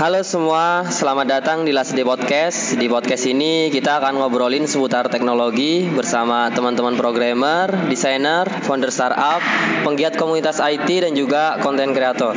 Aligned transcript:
Halo 0.00 0.24
semua, 0.24 0.88
selamat 0.88 1.26
datang 1.28 1.58
di 1.68 1.76
Last 1.76 1.92
Day 1.92 2.08
Podcast. 2.08 2.72
Di 2.72 2.88
podcast 2.88 3.20
ini 3.28 3.68
kita 3.68 4.00
akan 4.00 4.16
ngobrolin 4.16 4.64
seputar 4.64 5.12
teknologi 5.12 5.92
bersama 5.92 6.48
teman-teman 6.48 6.96
programmer, 6.96 7.68
desainer, 7.84 8.48
founder 8.64 8.88
startup, 8.88 9.44
penggiat 9.84 10.16
komunitas 10.16 10.56
IT 10.56 10.88
dan 10.88 11.12
juga 11.12 11.60
konten 11.60 11.92
kreator. 11.92 12.32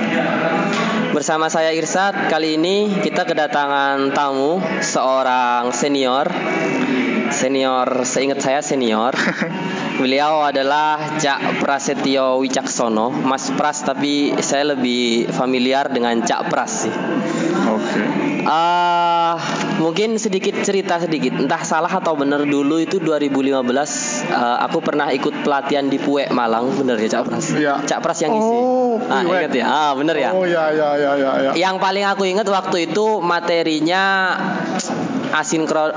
Bersama 1.15 1.47
saya 1.47 1.71
Irsat, 1.71 2.28
kali 2.28 2.60
ini 2.60 3.00
kita 3.00 3.23
kedatangan 3.23 4.11
tamu 4.11 4.59
seorang 4.84 5.71
senior. 5.71 6.27
Senior, 7.32 8.04
seingat 8.04 8.43
saya 8.43 8.59
senior. 8.59 9.16
Beliau 10.04 10.43
adalah 10.43 11.15
Cak 11.15 11.64
Prasetyo 11.64 12.43
Wicaksono, 12.43 13.07
Mas 13.07 13.56
Pras 13.56 13.87
tapi 13.87 14.36
saya 14.43 14.75
lebih 14.75 15.32
familiar 15.32 15.87
dengan 15.87 16.20
Cak 16.20 16.51
Pras 16.51 16.92
sih. 16.92 17.12
Ah, 18.43 19.39
mungkin 19.79 20.20
sedikit 20.20 20.60
cerita 20.61 21.00
sedikit, 21.00 21.36
entah 21.39 21.64
salah 21.64 21.89
atau 21.89 22.14
benar 22.20 22.43
dulu 22.43 22.82
itu 22.82 23.00
2015 23.00 23.64
eh, 24.28 24.57
aku 24.68 24.84
pernah 24.84 25.07
ikut 25.15 25.46
pelatihan 25.46 25.88
di 25.88 25.98
Puek 26.01 26.29
Malang, 26.36 26.74
bener 26.75 27.00
ya 27.00 27.20
Cak 27.20 27.24
Pras? 27.29 27.46
Iya. 27.56 27.79
Cak 27.87 28.00
Pras 28.04 28.20
yang 28.20 28.36
isi. 28.36 28.54
Oh, 28.54 29.00
ah, 29.07 29.24
Puek. 29.24 29.48
ingat 29.48 29.51
ya? 29.56 29.65
Ah, 29.65 29.92
bener 29.96 30.15
ya. 30.20 30.29
Oh 30.36 30.43
ya 30.43 30.70
ya 30.75 30.89
ya 31.00 31.11
ya 31.15 31.32
ya. 31.39 31.51
Yang 31.56 31.75
paling 31.79 32.06
aku 32.06 32.23
ingat 32.28 32.48
waktu 32.52 32.92
itu 32.92 33.23
materinya 33.23 34.36
asinkron 35.34 35.95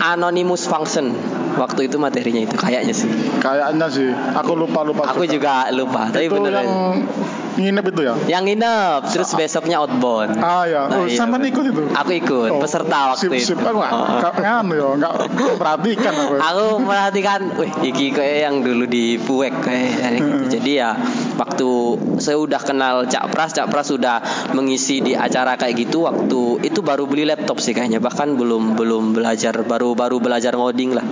anonymous 0.00 0.68
function. 0.68 1.12
Waktu 1.50 1.90
itu 1.90 1.98
materinya 1.98 2.46
itu 2.46 2.56
kayaknya 2.56 2.94
sih. 2.94 3.10
Kayaknya 3.42 3.86
sih. 3.90 4.08
Aku 4.38 4.54
lupa 4.54 4.86
lupa. 4.86 5.10
Aku 5.12 5.26
juga 5.26 5.68
lupa, 5.74 6.08
tapi 6.08 6.30
itu 6.30 6.38
bener 6.38 6.62
yang 6.62 6.68
ya. 6.68 7.39
Nginep 7.58 7.84
itu 7.90 8.00
ya. 8.02 8.14
Yang 8.28 8.42
nginep, 8.54 9.00
terus 9.10 9.30
besoknya 9.32 9.76
outbound. 9.80 10.38
Ah 10.38 10.62
ya. 10.64 10.86
Nah, 10.86 11.02
Oh, 11.02 11.04
iya, 11.06 11.16
sampean 11.16 11.42
bener. 11.42 11.50
ikut 11.50 11.64
itu. 11.70 11.82
Aku 11.90 12.10
ikut, 12.12 12.50
Oh, 12.54 12.60
peserta 12.60 12.98
waktu 13.10 13.26
sip, 13.26 13.32
itu. 13.34 13.46
Sip, 13.54 13.58
aku 13.58 13.78
nggak 13.78 13.92
Oh, 13.92 14.04
oh. 14.22 14.32
nganu 14.36 14.72
ya, 14.76 14.88
nggak 14.96 15.12
perhatikan 15.56 16.12
aku. 16.14 16.34
Aku 16.38 16.64
perhatikan, 16.84 17.40
wih 17.56 17.70
iki 17.82 18.06
kayak 18.10 18.36
yang 18.46 18.56
dulu 18.60 18.84
di 18.84 19.16
Puek 19.16 19.54
kayak 19.60 19.90
gitu. 20.16 20.30
Hmm. 20.30 20.48
Jadi 20.50 20.70
ya 20.76 20.90
waktu 21.34 21.68
saya 22.18 22.36
udah 22.36 22.60
kenal 22.60 23.06
Cak 23.06 23.30
Pras, 23.30 23.50
Cak 23.52 23.66
Pras 23.68 23.88
sudah 23.88 24.20
mengisi 24.52 25.00
di 25.00 25.12
acara 25.14 25.56
kayak 25.56 25.74
gitu 25.80 26.04
waktu 26.04 26.62
itu 26.62 26.80
baru 26.80 27.06
beli 27.06 27.24
laptop 27.24 27.58
sih 27.58 27.72
kayaknya 27.72 27.98
bahkan 27.98 28.34
belum 28.34 28.74
belum 28.74 29.14
belajar 29.14 29.56
baru 29.62 29.94
baru 29.94 30.18
belajar 30.18 30.54
ngoding 30.54 30.94
lah. 30.94 31.06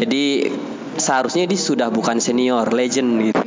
Jadi 0.00 0.48
seharusnya 0.90 1.44
dia 1.44 1.56
sudah 1.56 1.88
bukan 1.88 2.20
senior, 2.20 2.68
legend 2.72 3.30
gitu. 3.30 3.39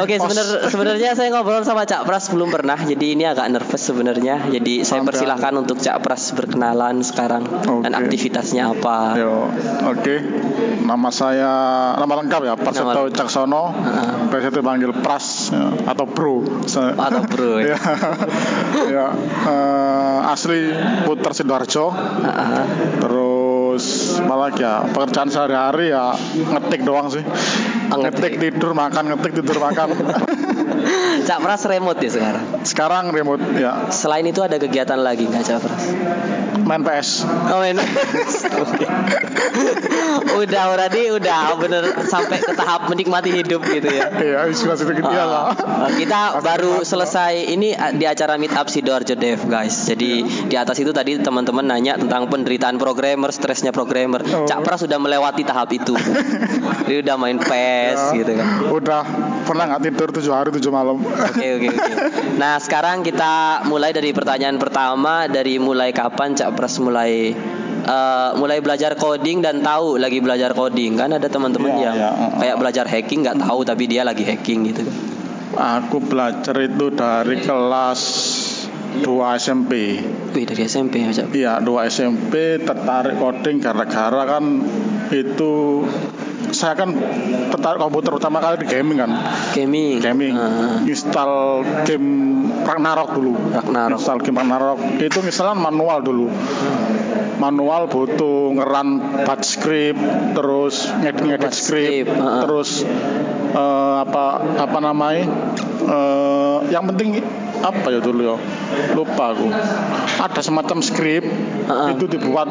Oke, 0.00 0.16
sebenar 0.16 0.46
sebenarnya 0.70 1.10
saya 1.18 1.28
ngobrol 1.34 1.66
sama 1.66 1.84
Cak 1.84 2.06
Pras 2.06 2.30
belum 2.32 2.48
pernah, 2.48 2.78
jadi 2.78 3.06
ini 3.12 3.24
agak 3.26 3.50
nervous 3.52 3.82
sebenarnya. 3.82 4.48
Jadi 4.48 4.86
saya 4.86 5.02
persilahkan 5.04 5.52
untuk 5.60 5.76
Cak 5.82 6.00
Pras 6.00 6.32
berkenalan 6.32 7.02
sekarang 7.04 7.44
dan 7.84 7.92
Oke. 7.92 8.00
aktivitasnya 8.06 8.70
apa. 8.72 9.18
Yo, 9.18 9.50
oke. 9.90 10.16
Nama 10.80 11.08
saya 11.12 11.52
nama 11.98 12.12
lengkap 12.22 12.40
ya, 12.46 12.54
Prasetyo. 12.56 13.10
Heeh. 13.70 14.12
Biasa 14.30 14.48
dipanggil 14.54 14.90
Pras 14.94 15.50
ya, 15.52 15.68
atau 15.90 16.06
Bro. 16.06 16.64
Atau 16.96 17.22
bro 17.26 17.60
ya. 17.60 17.76
ya. 18.88 19.06
eh, 19.46 20.32
asli 20.32 20.70
Puter 21.04 21.32
Sidoarjo. 21.34 21.86
Heeh. 21.94 22.64
Terus 23.02 23.39
malah 24.24 24.50
ya 24.54 24.86
pekerjaan 24.90 25.28
sehari-hari 25.28 25.92
ya 25.92 26.14
ngetik 26.34 26.82
doang 26.86 27.10
sih. 27.12 27.22
Oh, 27.90 27.98
ngetik. 28.00 28.38
tidur 28.38 28.72
makan 28.72 29.14
ngetik 29.14 29.32
tidur 29.42 29.58
makan. 29.58 29.88
Cak 31.28 31.38
Pras 31.42 31.62
remote 31.66 32.00
ya 32.00 32.10
sekarang. 32.10 32.44
Sekarang 32.64 33.04
remote 33.12 33.42
ya 33.56 33.88
Selain 33.92 34.24
itu 34.26 34.40
ada 34.40 34.56
kegiatan 34.56 34.98
lagi 35.00 35.26
nggak 35.28 35.44
Cak 35.44 35.58
Pras? 35.62 35.84
main 36.70 36.86
PS. 36.86 37.26
Oh, 37.50 37.58
main. 37.58 37.74
udah 40.40 40.62
berarti 40.70 41.10
udah 41.10 41.58
bener 41.58 41.82
sampai 42.06 42.38
ke 42.38 42.54
tahap 42.54 42.86
menikmati 42.86 43.34
hidup 43.34 43.66
gitu 43.66 43.90
ya. 43.90 44.06
Iya, 44.14 44.46
istilah 44.46 44.78
itu 44.78 44.92
gitu 45.02 45.10
ya 45.10 45.24
lah. 45.26 45.50
Uh, 45.58 45.90
kita 45.98 46.38
Masih 46.38 46.46
baru 46.46 46.74
selesai 46.86 47.50
ini 47.50 47.74
di 47.98 48.06
acara 48.06 48.38
meet 48.38 48.54
up 48.54 48.70
Sidoarjo 48.70 49.18
Dev 49.18 49.42
guys. 49.50 49.90
Jadi 49.90 50.22
di 50.46 50.54
atas 50.54 50.78
itu 50.78 50.94
tadi 50.94 51.18
teman-teman 51.18 51.66
nanya 51.66 51.98
tentang 51.98 52.30
penderitaan 52.30 52.78
programmer, 52.78 53.34
stresnya 53.34 53.74
programmer. 53.74 54.22
Oh. 54.22 54.46
Cak 54.46 54.62
Pras 54.62 54.86
sudah 54.86 55.02
melewati 55.02 55.42
tahap 55.42 55.74
itu. 55.74 55.98
Dia 56.86 57.02
udah 57.02 57.16
main 57.18 57.38
PES 57.42 58.14
Ya, 58.14 58.22
gitu 58.22 58.32
kan. 58.38 58.46
Udah 58.70 59.02
pernah 59.50 59.66
nggak 59.66 59.82
tidur 59.82 60.08
tujuh 60.14 60.30
hari 60.30 60.54
tujuh 60.54 60.70
malam. 60.70 61.02
Oke 61.02 61.58
oke 61.58 61.68
oke. 61.74 61.92
Nah 62.38 62.62
sekarang 62.62 63.02
kita 63.02 63.66
mulai 63.66 63.90
dari 63.90 64.14
pertanyaan 64.14 64.62
pertama 64.62 65.26
dari 65.26 65.58
mulai 65.58 65.90
kapan 65.90 66.38
Cak 66.38 66.54
Pras 66.54 66.78
mulai 66.78 67.34
eh, 67.82 68.30
mulai 68.38 68.62
belajar 68.62 68.94
coding 68.94 69.42
dan 69.42 69.58
tahu 69.58 69.98
lagi 69.98 70.22
belajar 70.22 70.54
coding 70.54 70.94
kan 70.94 71.10
ada 71.10 71.26
teman-teman 71.26 71.74
Iya, 71.74 71.82
yang 71.82 71.96
iya, 71.98 72.10
uh, 72.14 72.22
uh. 72.30 72.30
kayak 72.38 72.56
belajar 72.62 72.84
hacking 72.86 73.26
nggak 73.26 73.38
tahu 73.42 73.66
tapi 73.66 73.90
dia 73.90 74.06
lagi 74.06 74.22
hacking 74.22 74.70
gitu. 74.70 74.86
Aku 75.58 75.98
belajar 75.98 76.54
itu 76.62 76.94
dari 76.94 77.42
kelas 77.42 78.00
2 79.02 79.42
SMP. 79.42 79.98
Wih 80.30 80.46
dari 80.46 80.62
SMP 80.70 81.02
ya 81.02 81.10
Cak. 81.10 81.34
Iya, 81.34 81.52
2 81.58 81.90
SMP 81.90 82.62
tertarik 82.62 83.18
coding 83.18 83.58
gara-gara 83.58 84.22
kan 84.38 84.62
itu 85.10 85.82
saya 86.50 86.74
kan 86.74 86.96
tertarik 87.52 87.78
komputer 87.78 88.10
pertama 88.16 88.40
kali 88.40 88.64
di 88.64 88.66
gaming 88.66 88.98
kan. 88.98 89.10
Gaming. 89.52 90.00
Gaming. 90.00 90.34
Ah. 90.34 90.80
Install 90.82 91.32
game 91.84 92.08
Ragnarok 92.64 93.10
dulu. 93.14 93.32
Ragnarok. 93.52 94.00
Install 94.00 94.18
game 94.24 94.38
Ragnarok. 94.40 94.78
Itu 94.98 95.20
misalnya 95.20 95.56
manual 95.56 96.00
dulu. 96.00 96.26
Manual 97.40 97.88
butuh 97.88 98.52
ngeran 98.52 98.88
batch 99.24 99.46
script, 99.56 100.00
terus 100.36 100.92
ngedit-ngedit 101.00 101.48
Batch 101.48 101.56
script, 101.56 102.12
script, 102.12 102.20
ah. 102.20 102.44
terus 102.44 102.84
eh, 103.56 103.96
apa 104.04 104.24
apa 104.60 104.78
namanya? 104.84 105.24
eh, 105.80 106.58
yang 106.68 106.84
penting 106.92 107.24
apa 107.60 107.86
ya 107.92 108.00
dulu 108.00 108.20
ya 108.24 108.36
lupa 108.94 109.34
aku 109.34 109.48
ada 110.20 110.40
semacam 110.40 110.78
script 110.84 111.28
Ah, 111.70 111.86
ah. 111.86 111.88
itu 111.94 112.10
dibuat 112.10 112.50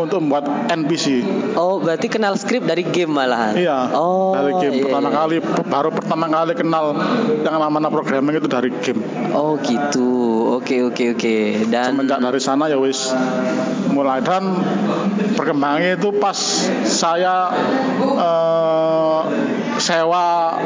untuk 0.00 0.24
membuat 0.24 0.72
NPC 0.72 1.20
Oh 1.60 1.76
berarti 1.76 2.08
kenal 2.08 2.40
skrip 2.40 2.64
dari 2.64 2.88
game 2.88 3.12
malahan. 3.12 3.52
Iya. 3.52 3.92
Oh. 3.92 4.32
dari 4.32 4.52
game 4.64 4.74
iya, 4.80 4.84
pertama 4.88 5.08
iya. 5.12 5.16
kali 5.20 5.36
baru 5.68 5.88
pertama 5.92 6.24
kali 6.32 6.52
kenal 6.56 6.96
yang 7.44 7.56
namanya 7.60 7.92
programming 7.92 8.40
itu 8.40 8.48
dari 8.48 8.72
game. 8.80 9.04
Oh 9.36 9.60
gitu. 9.60 10.08
Oke 10.56 10.80
oke 10.88 11.12
oke. 11.12 11.36
Dan 11.68 12.00
Semenjak 12.00 12.18
dari 12.24 12.40
sana 12.40 12.72
ya 12.72 12.80
wis 12.80 13.12
mulai 13.92 14.24
dan 14.24 14.56
perkembangannya 15.36 16.00
itu 16.00 16.16
pas 16.16 16.36
saya 16.88 17.52
eh, 18.00 19.20
sewa 19.76 20.56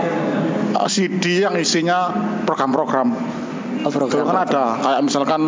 eh, 0.78 0.89
CD 0.91 1.43
yang 1.43 1.59
isinya 1.59 2.15
program-program. 2.47 3.40
Oh, 3.83 3.89
Itu 3.89 3.97
program. 3.97 4.25
kan 4.27 4.39
ada 4.45 4.65
kayak 4.79 5.01
misalkan 5.03 5.43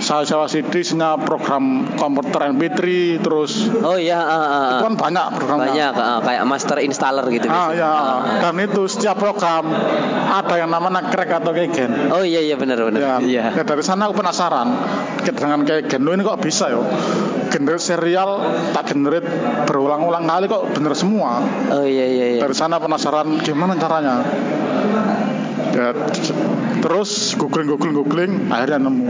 saya 0.00 0.24
sewa 0.24 0.48
CD 0.48 0.80
isinya 0.80 1.12
program 1.14 1.84
komputer 1.92 2.48
MP3 2.48 2.80
terus 3.20 3.68
Oh 3.84 4.00
iya. 4.00 4.16
ah, 4.16 4.32
ah. 4.32 4.68
itu 4.72 4.84
kan 4.88 4.96
banyak 4.96 5.26
programnya. 5.36 5.68
Banyak 5.68 5.92
ah, 5.92 6.18
kayak 6.20 6.42
master 6.42 6.80
installer 6.80 7.28
gitu. 7.28 7.44
Ah 7.44 7.68
biasanya. 7.68 7.76
ya, 7.76 7.84
Ah, 7.84 8.00
ah. 8.00 8.18
dan 8.40 8.54
itu 8.58 8.82
setiap 8.86 9.20
program 9.20 9.68
ada 10.26 10.54
yang 10.56 10.72
namanya 10.72 11.04
crack 11.06 11.36
atau 11.36 11.52
kegen. 11.52 12.08
Oh 12.08 12.24
iya 12.24 12.40
iya 12.40 12.56
benar 12.56 12.80
benar. 12.80 12.96
Ya, 12.96 13.14
Iya. 13.20 13.44
ya, 13.52 13.62
dari 13.62 13.84
sana 13.84 14.08
aku 14.08 14.16
penasaran 14.16 14.68
dengan 15.20 15.60
kegen 15.62 16.00
ini 16.00 16.22
kok 16.24 16.40
bisa 16.40 16.72
ya? 16.72 16.80
Generate 17.52 17.84
serial 17.84 18.30
tak 18.72 18.88
generate 18.88 19.28
berulang-ulang 19.68 20.24
kali 20.24 20.48
kok 20.48 20.64
bener 20.72 20.96
semua. 20.96 21.44
Oh 21.68 21.84
iya 21.84 22.08
iya 22.08 22.26
iya. 22.34 22.40
Dari 22.40 22.56
sana 22.56 22.80
penasaran 22.80 23.36
gimana 23.38 23.76
caranya. 23.76 24.24
Ya, 25.70 25.92
terus 26.80 27.36
googling 27.36 27.68
googling 27.68 27.94
googling 27.94 28.32
akhirnya 28.48 28.80
nemu 28.80 29.04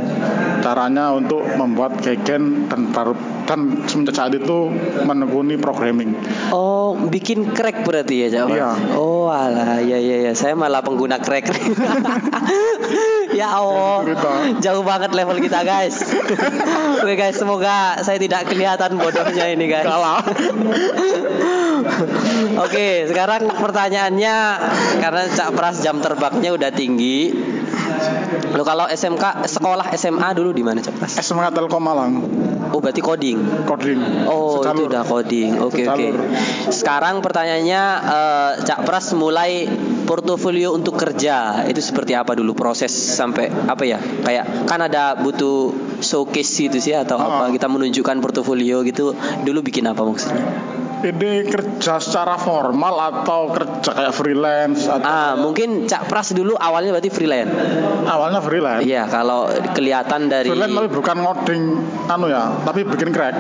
caranya 0.61 1.15
untuk 1.15 1.47
membuat 1.55 2.03
kegen 2.03 2.67
dan 2.67 2.91
baru 2.91 3.15
dan 3.51 3.83
semenjak 3.91 4.15
saat 4.15 4.31
itu 4.31 4.71
menekuni 5.03 5.59
programming. 5.59 6.15
Oh, 6.55 6.95
bikin 6.95 7.51
crack 7.51 7.83
berarti 7.83 8.31
ya? 8.31 8.47
Pras? 8.47 8.55
Iya. 8.55 8.71
Oh, 8.95 9.27
alah, 9.27 9.83
ya 9.83 9.99
ya 9.99 10.31
ya. 10.31 10.33
Saya 10.39 10.55
malah 10.55 10.87
pengguna 10.87 11.19
crack. 11.19 11.51
ya 13.43 13.51
Allah. 13.51 14.07
Cerita. 14.07 14.31
Jauh 14.63 14.87
banget 14.87 15.11
level 15.19 15.43
kita, 15.43 15.67
guys. 15.67 15.99
Oke, 17.03 17.19
guys, 17.19 17.35
semoga 17.35 17.99
saya 18.07 18.23
tidak 18.23 18.47
kelihatan 18.47 18.95
bodohnya 19.03 19.51
ini, 19.51 19.67
guys. 19.67 19.83
Kalah. 19.83 20.23
Oke, 22.63 23.11
sekarang 23.11 23.51
pertanyaannya 23.51 24.37
karena 25.03 25.23
Cak 25.27 25.51
Pras 25.59 25.83
jam 25.83 25.99
terbangnya 25.99 26.55
udah 26.55 26.71
tinggi. 26.71 27.35
Lo 28.51 28.63
kalau 28.63 28.87
SMK 28.87 29.47
sekolah 29.47 29.87
SMA 29.95 30.29
dulu 30.33 30.51
di 30.51 30.61
mana 30.61 30.79
Cak 30.79 30.95
Pras? 30.97 31.13
SMA 31.19 31.51
Telkom 31.51 31.79
Malang. 31.79 32.13
Oh 32.71 32.79
berarti 32.79 33.01
coding. 33.01 33.67
Coding. 33.67 34.27
Oh 34.27 34.61
itu 34.61 34.83
udah 34.87 35.03
coding. 35.03 35.59
Oke 35.59 35.83
oke. 35.83 36.07
Secalur. 36.07 36.17
Sekarang 36.71 37.15
pertanyaannya 37.21 37.83
eh, 38.05 38.51
Cak 38.63 38.81
Pras 38.83 39.13
mulai 39.13 39.67
portofolio 40.05 40.75
untuk 40.75 40.97
kerja 40.97 41.63
itu 41.67 41.79
seperti 41.79 42.15
apa 42.15 42.35
dulu 42.35 42.55
proses 42.55 42.91
sampai 42.91 43.51
apa 43.51 43.83
ya? 43.83 43.99
Kayak 43.99 44.67
kan 44.67 44.81
ada 44.81 45.15
butuh 45.15 45.71
showcase 46.01 46.67
gitu 46.67 46.79
sih 46.79 46.95
atau 46.95 47.17
apa 47.17 47.47
Ah. 47.47 47.51
kita 47.51 47.67
menunjukkan 47.67 48.19
portofolio 48.19 48.83
gitu. 48.83 49.15
Dulu 49.43 49.59
bikin 49.63 49.87
apa 49.87 50.03
maksudnya? 50.03 50.43
Ini 51.01 51.49
kerja 51.49 51.97
secara 51.97 52.37
formal 52.37 52.93
atau 52.93 53.49
kerja 53.49 53.91
kayak 53.91 54.13
freelance 54.13 54.85
atau 54.85 55.01
Ah, 55.01 55.33
mungkin 55.33 55.89
Cak 55.89 56.07
Pras 56.07 56.31
dulu 56.31 56.53
awalnya 56.55 56.93
berarti 56.93 57.09
freelance. 57.09 57.49
awalnya 58.05 58.41
freelance. 58.41 58.85
Iya, 58.85 59.09
kalau 59.09 59.49
kelihatan 59.73 60.29
dari 60.29 60.49
Freelance 60.49 60.77
tapi 60.77 60.89
bukan 60.91 61.17
ngoding 61.21 61.63
anu 62.07 62.27
ya, 62.29 62.53
tapi 62.63 62.85
bikin 62.85 63.11
crack. 63.11 63.33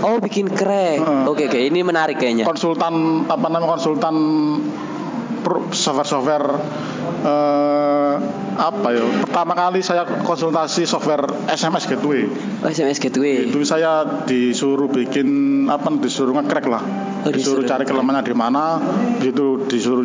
Oh, 0.00 0.16
bikin 0.16 0.48
crack. 0.48 0.98
Heeh. 0.98 1.22
Oke, 1.28 1.46
oke, 1.46 1.60
ini 1.60 1.84
menarik 1.84 2.16
kayaknya. 2.16 2.48
Konsultan 2.48 3.26
apa 3.28 3.46
namanya 3.46 3.76
konsultan 3.76 4.16
software-software 5.70 6.48
eh, 7.22 8.14
apa 8.56 8.88
ya? 8.92 9.04
Pertama 9.24 9.52
kali 9.56 9.80
saya 9.80 10.04
konsultasi 10.04 10.84
software 10.84 11.24
SMS 11.48 11.88
Gateway. 11.88 12.28
Oh, 12.60 12.68
SMS 12.68 13.00
Gateway. 13.00 13.48
Itu 13.48 13.64
saya 13.64 14.24
disuruh 14.24 14.88
bikin 14.92 15.28
apa 15.68 15.88
disuruh 15.98 16.36
nge-crack 16.36 16.66
lah. 16.68 16.82
Oh, 17.22 17.30
disuruh 17.30 17.62
disuruh. 17.62 17.70
cari 17.70 17.84
kelemahannya 17.86 18.26
di 18.26 18.34
mana, 18.34 18.64
itu 19.22 19.66
disuruh 19.70 20.04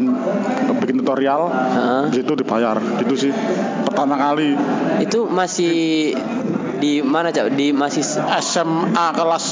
bikin 0.79 1.01
tutorial, 1.01 1.49
Heeh. 1.49 2.21
itu 2.21 2.33
dibayar. 2.37 2.77
Itu 3.01 3.13
sih 3.17 3.31
pertama 3.83 4.15
kali 4.19 4.53
Itu 5.01 5.25
masih 5.29 6.13
di 6.77 7.01
mana, 7.01 7.33
Cak? 7.33 7.57
Di 7.57 7.73
masih 7.73 8.05
SMA 8.41 9.07
kelas 9.17 9.45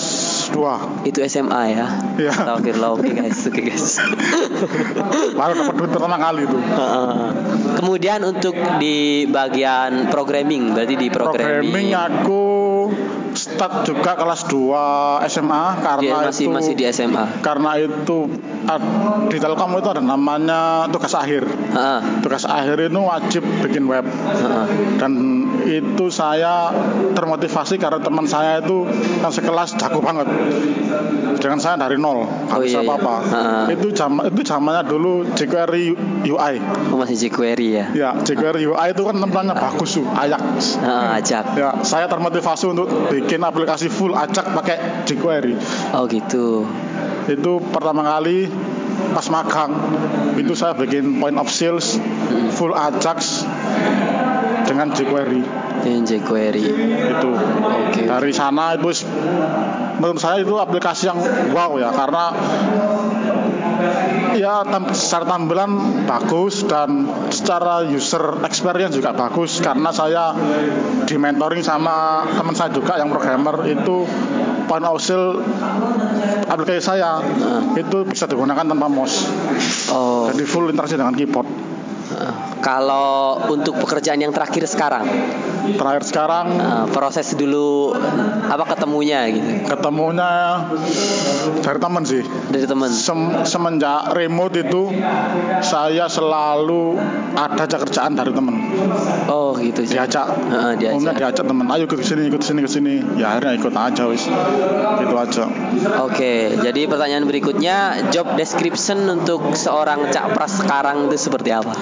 2 0.51 1.07
itu 1.07 1.19
SMA 1.25 1.61
ya. 1.75 1.87
Iya. 2.17 2.31
Astagfirullah. 2.33 2.91
Oke, 2.97 3.09
guys. 3.13 3.39
Oke, 3.47 3.61
guys. 3.61 3.99
baru 5.35 5.51
dapat 5.55 5.75
duit 5.77 5.91
pertama 5.91 6.17
kali 6.17 6.47
itu. 6.47 6.57
Kemudian 7.79 8.19
untuk 8.23 8.55
di 8.81 9.27
bagian 9.29 10.09
programming, 10.09 10.73
berarti 10.73 10.95
di 10.95 11.07
programming 11.11 11.55
programming, 11.65 11.89
aku 11.93 12.43
start 13.35 13.83
juga 13.83 14.15
kelas 14.15 14.47
2 14.47 15.27
SMA 15.27 15.65
karena 15.83 16.01
Dia 16.01 16.15
masih 16.31 16.45
itu 16.47 16.55
masih 16.55 16.73
di 16.73 16.83
SMA. 16.87 17.25
karena 17.43 17.75
itu 17.75 18.31
di 19.25 19.37
Telkom 19.37 19.71
itu 19.73 19.87
ada 19.87 19.99
namanya 19.99 20.61
tugas 20.89 21.13
akhir 21.13 21.45
Heeh. 21.45 21.99
tugas 22.19 22.43
akhir 22.43 22.77
itu 22.83 22.99
wajib 22.99 23.43
bikin 23.61 23.85
web 23.85 24.05
Heeh. 24.05 24.65
dan 24.97 25.11
itu 25.63 26.05
saya 26.07 26.69
termotivasi 27.11 27.77
karena 27.77 27.97
teman 27.97 28.25
saya 28.25 28.59
itu 28.59 28.85
yang 29.19 29.29
sekelas 29.29 29.75
jago 29.75 29.99
banget 29.99 30.27
dengan 31.35 31.57
saya 31.57 31.75
dari 31.77 31.95
nol 31.95 32.25
nggak 32.47 32.57
Oh, 32.57 32.61
bisa 32.61 32.79
iya, 32.79 32.81
iya. 32.81 32.89
apa-apa 32.89 33.15
Ha-ha. 33.23 33.59
itu 33.67 33.87
jam 33.91 34.17
itu 34.19 34.41
zamannya 34.41 34.83
dulu 34.83 35.13
jQuery 35.31 35.85
UI 36.25 36.53
Oh, 36.89 36.97
masih 36.97 37.17
jQuery 37.19 37.67
ya. 37.71 37.85
ya 37.91 38.09
jQuery 38.17 38.65
UI 38.65 38.87
itu 38.89 39.01
kan 39.03 39.15
tempatnya 39.15 39.53
bagus 39.53 39.91
tuh 39.93 40.05
Ajax 40.07 40.79
Heeh, 40.79 41.07
ajak. 41.15 41.45
ya 41.53 41.69
saya 41.81 42.05
termotivasi 42.05 42.65
untuk 42.67 42.87
bikin 43.09 43.41
aplikasi 43.41 43.87
full 43.87 44.13
Ajax 44.13 44.45
pakai 44.47 45.05
jQuery 45.05 45.53
Oh, 45.93 46.05
gitu. 46.07 46.65
Itu 47.25 47.57
pertama 47.73 48.05
kali 48.05 48.47
pas 49.11 49.27
magang 49.27 49.71
itu 50.35 50.53
saya 50.53 50.75
bikin 50.75 51.19
point 51.19 51.35
of 51.35 51.47
sales 51.47 51.97
full 52.53 52.71
Ajax 52.71 53.43
dengan 54.65 54.91
jQuery 54.91 55.41
Dengan 55.85 56.01
jQuery. 56.01 56.63
itu 57.13 57.31
Oke. 57.61 58.01
dari 58.09 58.33
sana 58.33 58.73
itu 58.73 58.89
menurut 60.01 60.17
saya 60.17 60.41
itu 60.41 60.55
aplikasi 60.57 61.07
yang 61.07 61.19
wow 61.53 61.77
ya 61.77 61.93
karena 61.93 62.33
ya 64.35 64.65
tam- 64.67 64.91
secara 64.91 65.25
tampilan 65.29 65.71
bagus 66.03 66.65
dan 66.67 67.07
secara 67.31 67.85
user 67.85 68.41
experience 68.43 68.95
juga 68.95 69.15
bagus 69.15 69.63
karena 69.63 69.91
saya 69.93 70.35
di 71.05 71.15
mentoring 71.15 71.63
sama 71.63 72.27
teman 72.35 72.55
saya 72.55 72.73
juga 72.73 72.99
yang 72.99 73.07
programmer 73.07 73.63
itu 73.69 74.03
point 74.65 74.83
of 74.83 74.99
sale 74.99 75.39
aplikasi 76.45 76.81
saya 76.81 77.19
itu 77.75 78.05
bisa 78.05 78.25
digunakan 78.29 78.65
tanpa 78.65 78.87
mouse 78.89 79.27
Oh. 79.89 80.27
jadi 80.33 80.43
full 80.45 80.69
interaksi 80.69 80.97
dengan 80.97 81.13
keyboard 81.13 81.47
Heeh. 82.05 82.33
Kalau 82.65 83.45
untuk 83.45 83.77
pekerjaan 83.77 84.17
yang 84.17 84.33
terakhir 84.33 84.65
sekarang, 84.65 85.05
terakhir 85.77 86.01
sekarang? 86.01 86.57
Eh, 86.57 86.85
proses 86.89 87.37
dulu 87.37 87.93
apa 88.49 88.65
ketemunya 88.73 89.29
gitu? 89.29 89.69
Ketemunya 89.69 90.65
dari 91.61 91.77
teman 91.77 92.01
sih. 92.01 92.25
Dari 92.25 92.65
teman. 92.65 92.89
Sem- 92.89 93.45
semenjak 93.45 94.17
remote 94.17 94.57
itu 94.57 94.89
saya 95.61 96.09
selalu 96.09 96.97
ada 97.37 97.69
aja 97.69 97.77
kerjaan 97.77 98.17
dari 98.17 98.33
temen 98.33 98.55
Oh 99.29 99.53
gitu 99.61 99.85
sih. 99.85 99.93
diajak. 100.01 100.25
Heeh, 100.25 100.73
diajak. 100.81 100.97
umumnya 100.97 101.13
diajak 101.13 101.45
temen 101.45 101.69
ayo 101.69 101.85
ke 101.85 102.01
sini 102.01 102.33
ikut 102.33 102.41
sini 102.41 102.59
ke 102.65 102.69
sini 102.71 102.93
ya 103.21 103.37
akhirnya 103.37 103.61
ikut 103.61 103.73
aja 103.77 104.09
wis. 104.09 104.25
Gitu 104.25 105.13
aja. 105.13 105.45
Oke, 106.01 106.57
jadi 106.57 106.81
pertanyaan 106.89 107.29
berikutnya 107.29 108.09
job 108.09 108.33
description 108.33 109.05
untuk 109.05 109.53
seorang 109.53 110.09
cakpras 110.09 110.65
sekarang 110.65 111.13
itu 111.13 111.17
seperti 111.21 111.53
apa? 111.53 111.77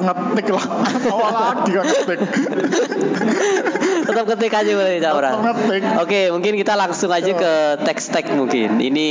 Tetep 0.00 0.16
ngetik 0.16 0.46
lah 0.52 0.64
awal 1.14 1.32
lagi 1.32 1.70
kan 1.72 1.84
ngetik 1.84 2.20
Tetap 4.06 4.24
ketik 4.32 4.54
aja 4.54 4.70
boleh 4.70 5.02
cakpras. 5.02 5.34
Tetap 5.34 5.56
ngetik. 5.66 5.82
Oke, 5.98 6.20
mungkin 6.30 6.52
kita 6.54 6.72
langsung 6.78 7.10
aja 7.10 7.32
ke 7.34 7.52
teks-teks 7.82 8.30
mungkin. 8.38 8.78
Ini 8.78 9.08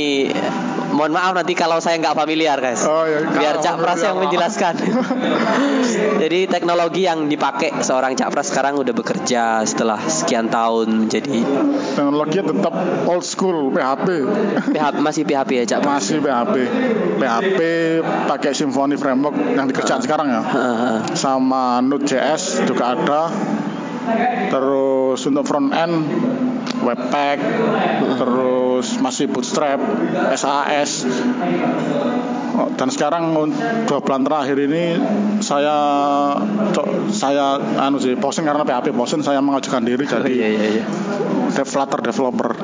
mohon 0.96 1.12
maaf 1.12 1.36
nanti 1.36 1.52
kalau 1.52 1.76
saya 1.78 2.00
nggak 2.00 2.16
familiar 2.16 2.56
guys. 2.56 2.80
Oh, 2.88 3.04
iya. 3.04 3.28
Biar 3.28 3.60
Kalau 3.60 3.64
cakpras 3.64 4.00
yang 4.00 4.16
menjelaskan. 4.16 4.74
jadi 6.22 6.48
teknologi 6.48 7.04
yang 7.04 7.28
dipakai 7.28 7.84
seorang 7.84 8.16
cakpras 8.16 8.48
sekarang 8.48 8.80
udah 8.80 8.94
bekerja 8.96 9.62
setelah 9.68 10.00
sekian 10.08 10.48
tahun 10.48 11.06
menjadi 11.06 11.44
teknologinya 11.94 12.44
tetap 12.56 12.74
old 13.06 13.24
school 13.26 13.70
PHP 13.72 14.08
PHP 14.72 14.96
masih 15.02 15.22
PHP 15.28 15.50
ya 15.62 15.64
cakpras. 15.76 15.92
masih 16.00 16.16
PHP 16.24 16.54
PHP 17.20 17.60
pakai 18.26 18.50
Symfony 18.56 18.96
framework 18.96 19.36
yang 19.54 19.66
dikerjakan 19.68 20.02
sekarang 20.02 20.26
ya 20.32 20.42
Heeh. 20.42 20.96
sama 21.14 21.84
Node.js 21.84 22.64
juga 22.64 22.96
ada 22.96 23.22
terus 24.50 25.18
untuk 25.26 25.44
front 25.44 25.74
end 25.74 26.06
webpack 26.82 27.38
terus 28.16 28.65
masih 29.02 29.26
bootstrap 29.30 29.80
SAS 30.38 31.06
Oh, 32.56 32.72
dan 32.72 32.88
sekarang 32.88 33.36
dua 33.84 34.00
bulan 34.00 34.24
terakhir 34.24 34.56
ini 34.56 34.96
saya 35.44 35.76
saya 37.12 37.60
anu 37.60 38.00
sih 38.00 38.16
bosen 38.16 38.48
karena 38.48 38.64
PHP 38.64 38.96
bosen 38.96 39.20
saya 39.20 39.44
mengajukan 39.44 39.84
diri 39.84 40.08
Oh, 40.08 40.24
jadi 40.24 40.32
iya 40.32 40.48
iya 40.48 40.66
iya. 40.80 40.84
dev 41.52 41.68
Flutter 41.68 42.00
developer 42.00 42.56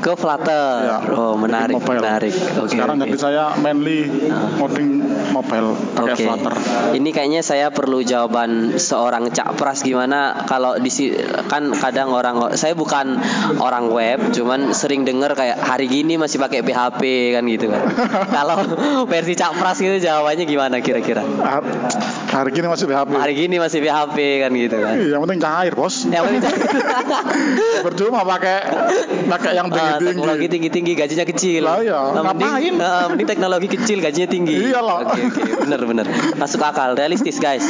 Ke 0.00 0.16
Flutter. 0.16 0.68
Ya, 0.80 0.98
oh, 1.12 1.36
menarik, 1.36 1.76
mobile. 1.76 2.00
menarik. 2.00 2.34
Oke. 2.56 2.72
sekarang 2.72 2.96
oke. 2.96 3.04
jadi 3.04 3.16
saya 3.16 3.44
mainly 3.56 4.08
coding 4.56 5.04
mobile 5.30 5.76
pakai 5.92 6.14
Oke. 6.16 6.24
Flutter 6.24 6.54
Ini 6.96 7.08
kayaknya 7.12 7.40
saya 7.40 7.68
perlu 7.68 8.00
jawaban 8.00 8.76
seorang 8.76 9.28
cakpras 9.28 9.84
gimana 9.84 10.48
kalau 10.48 10.80
di 10.80 10.88
si- 10.88 11.12
kan 11.46 11.70
kadang 11.72 12.10
orang 12.10 12.56
saya 12.56 12.72
bukan 12.72 13.20
orang 13.60 13.92
web, 13.92 14.32
cuman 14.32 14.72
sering 14.72 15.04
dengar 15.04 15.36
kayak 15.36 15.60
hari 15.60 15.86
gini 15.86 16.16
masih 16.16 16.40
pakai 16.40 16.64
PHP 16.64 17.00
kan 17.36 17.44
gitu 17.44 17.68
kan. 17.68 17.82
kalau 18.36 18.56
versi 19.04 19.36
cakpras 19.36 19.78
gitu 19.78 20.00
jawabannya 20.00 20.44
gimana 20.44 20.80
kira-kira? 20.80 21.20
Har- 21.22 21.66
hari 22.30 22.50
ini 22.54 22.66
masih 22.66 22.86
PHP 22.86 23.10
Hari 23.12 23.32
gini 23.34 23.56
masih 23.58 23.78
PHP 23.82 24.16
kan 24.40 24.50
gitu 24.54 24.76
kan. 24.78 24.94
yang 24.96 25.20
penting 25.20 25.40
cair 25.40 25.72
bos 25.74 26.06
Yang 26.06 26.22
penting 26.30 26.42
percuma 27.82 28.22
pakai 28.32 28.58
pakai 29.26 29.52
yang 29.54 29.68
Ah, 29.70 29.98
tinggi 29.98 30.14
teknologi 30.14 30.46
tinggi 30.46 30.68
tinggi-tinggi 30.70 30.92
gajinya 30.94 31.26
kecil. 31.26 31.62
Lah 31.62 31.78
iya, 31.80 31.98
Nah, 32.12 32.22
mending, 32.22 32.76
ngapain? 32.78 33.10
mending 33.10 33.28
teknologi 33.28 33.68
kecil 33.68 33.98
gajinya 33.98 34.28
tinggi. 34.28 34.54
Iyalah. 34.60 34.96
Oke 35.06 35.20
oke, 35.26 35.42
bener 35.66 35.80
bener. 35.84 36.06
Masuk 36.36 36.60
akal, 36.60 36.94
realistis 36.94 37.38
guys. 37.38 37.64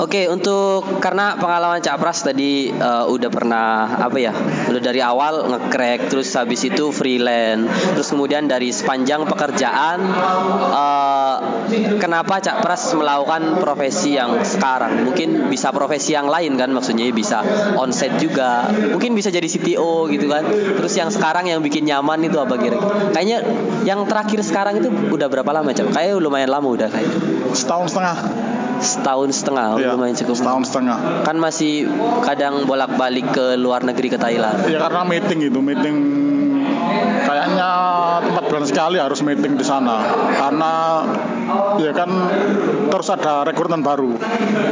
Oke, 0.00 0.24
untuk 0.32 1.02
karena 1.04 1.36
pengalaman 1.36 1.84
Cakpras 1.84 2.24
tadi 2.24 2.72
eh, 2.72 3.04
udah 3.04 3.28
pernah 3.28 3.84
apa 4.00 4.16
ya? 4.16 4.32
Udah 4.72 4.80
dari 4.80 5.04
awal 5.04 5.52
nge-crack, 5.52 6.08
terus 6.08 6.32
habis 6.32 6.64
itu 6.64 6.88
freelance, 6.94 7.68
terus 7.92 8.08
kemudian 8.08 8.48
dari 8.48 8.72
sepanjang 8.72 9.28
pekerjaan 9.28 9.98
eh, 10.72 11.36
kenapa 12.00 12.40
Cakpras 12.40 12.96
melakukan 12.96 13.60
profesi 13.60 14.16
yang 14.16 14.40
sekarang? 14.40 15.04
Mungkin 15.04 15.52
bisa 15.52 15.68
profesi 15.76 16.16
yang 16.16 16.28
lain 16.28 16.56
kan 16.56 16.72
maksudnya 16.72 17.08
bisa 17.12 17.44
onset 17.76 18.16
juga. 18.16 18.72
Mungkin 18.72 19.12
bisa 19.12 19.28
jadi 19.28 19.44
CTO 19.44 20.08
gitu 20.08 20.24
kan. 20.32 20.48
Terus 20.80 20.94
yang 20.96 21.12
sekarang 21.12 21.52
yang 21.52 21.60
bikin 21.60 21.84
nyaman 21.84 22.24
itu 22.24 22.40
apa 22.40 22.56
kira-kira? 22.56 23.12
Kayaknya 23.12 23.38
yang 23.84 24.08
terakhir 24.08 24.40
sekarang 24.40 24.80
itu 24.80 24.88
udah 24.88 25.28
berapa 25.28 25.50
lama, 25.52 25.68
Cak? 25.76 25.92
Kayaknya 25.92 26.16
lumayan 26.16 26.48
lama 26.48 26.68
udah 26.68 26.88
kayak 26.88 27.10
setahun 27.52 27.92
setengah 27.92 28.16
setahun 28.82 29.30
setengah 29.32 29.78
Iya, 29.78 29.94
lumayan 29.94 30.14
cukup. 30.18 30.36
setahun 30.36 30.62
setengah. 30.68 30.98
Kan 31.22 31.36
masih 31.38 31.86
kadang 32.20 32.66
bolak-balik 32.66 33.30
ke 33.30 33.54
luar 33.56 33.80
negeri 33.80 34.10
ke 34.10 34.18
Thailand. 34.18 34.66
Ya 34.66 34.82
karena 34.82 35.06
meeting 35.06 35.38
itu 35.46 35.58
meeting 35.62 35.96
sekali 38.72 38.96
harus 38.96 39.20
meeting 39.20 39.60
di 39.60 39.62
sana. 39.62 40.00
Karena 40.32 41.04
ya 41.76 41.92
kan 41.92 42.08
terus 42.88 43.12
ada 43.12 43.44
rekrutmen 43.44 43.84
baru. 43.84 44.16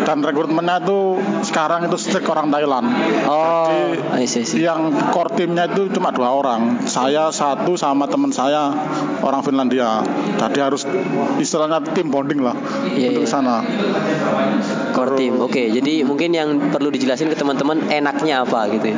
Dan 0.09 0.25
rekrutmennya 0.25 0.81
itu 0.81 1.21
sekarang 1.45 1.85
itu 1.85 2.01
strict 2.01 2.25
orang 2.33 2.49
Thailand. 2.49 2.89
Oh, 3.29 3.69
Jadi, 3.69 4.25
I 4.25 4.25
see, 4.25 4.43
I 4.43 4.49
see. 4.49 4.65
yang 4.65 4.89
core 5.13 5.37
timnya 5.37 5.69
itu 5.69 5.93
cuma 5.93 6.11
dua 6.11 6.33
orang. 6.33 6.81
Saya 6.89 7.29
satu 7.29 7.77
sama 7.77 8.09
teman 8.09 8.33
saya 8.33 8.73
orang 9.21 9.45
Finlandia. 9.45 10.01
Jadi 10.41 10.59
harus 10.65 10.89
istilahnya 11.37 11.85
tim 11.93 12.09
bonding 12.09 12.41
lah 12.41 12.57
Iya, 12.97 13.13
untuk 13.13 13.29
ke 13.29 13.31
sana 13.31 13.61
core 14.93 15.15
team. 15.19 15.41
Oke, 15.41 15.71
jadi 15.71 16.05
mungkin 16.07 16.35
yang 16.35 16.71
perlu 16.71 16.91
dijelasin 16.93 17.31
ke 17.31 17.37
teman-teman 17.39 17.81
enaknya 17.91 18.43
apa 18.45 18.69
gitu. 18.75 18.93
ya. 18.93 18.97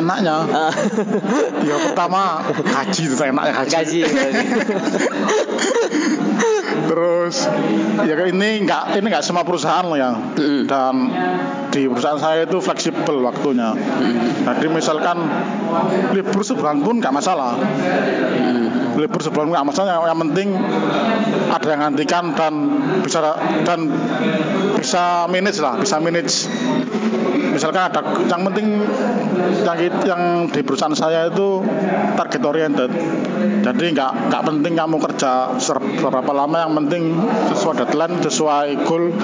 enaknya 0.00 0.36
Ah, 0.50 0.72
ya 1.68 1.76
pertama 1.90 2.42
gaji 2.50 3.02
itu 3.10 3.14
enaknya 3.18 3.52
gaji, 3.66 3.98
Gaji. 4.06 4.06
terus 6.90 7.46
ya 8.02 8.14
ini 8.26 8.66
nggak 8.66 8.98
ini 8.98 9.06
nggak 9.10 9.24
semua 9.24 9.46
perusahaan 9.46 9.86
loh 9.86 9.98
ya 9.98 10.10
Mm-mm. 10.14 10.66
dan 10.66 10.94
di 11.70 11.86
perusahaan 11.86 12.18
saya 12.18 12.50
itu 12.50 12.58
fleksibel 12.58 13.22
waktunya 13.22 13.74
jadi 14.42 14.66
misalkan 14.66 15.22
libur 16.14 16.42
sebulan 16.42 16.82
pun 16.82 16.98
nggak 16.98 17.14
masalah 17.14 17.54
libur 18.98 19.20
sebulan 19.22 19.44
pun 19.50 19.54
nggak 19.54 19.68
masalah 19.70 19.88
yang, 19.94 20.02
yang 20.10 20.20
penting 20.30 20.48
ada 21.50 21.66
yang 21.70 21.80
gantikan 21.90 22.24
dan 22.34 22.54
bisa 23.06 23.18
dan 23.62 23.80
bisa 24.90 25.30
manage 25.30 25.62
lah 25.62 25.78
bisa 25.78 26.02
manage. 26.02 26.50
Misalkan 27.54 27.78
ada 27.78 28.02
yang 28.26 28.42
penting 28.50 28.82
yang 29.62 29.78
yang 30.02 30.22
di 30.50 30.66
perusahaan 30.66 30.98
saya 30.98 31.30
itu 31.30 31.62
target 32.18 32.42
oriented. 32.42 32.90
Jadi 33.62 33.94
nggak 33.94 34.34
nggak 34.34 34.42
penting 34.50 34.74
kamu 34.74 34.98
kerja 34.98 35.54
berapa 36.02 36.32
lama 36.34 36.66
yang 36.66 36.74
penting 36.74 37.22
sesuai 37.54 37.86
deadline 37.86 38.18
sesuai 38.18 38.82
goal 38.82 39.14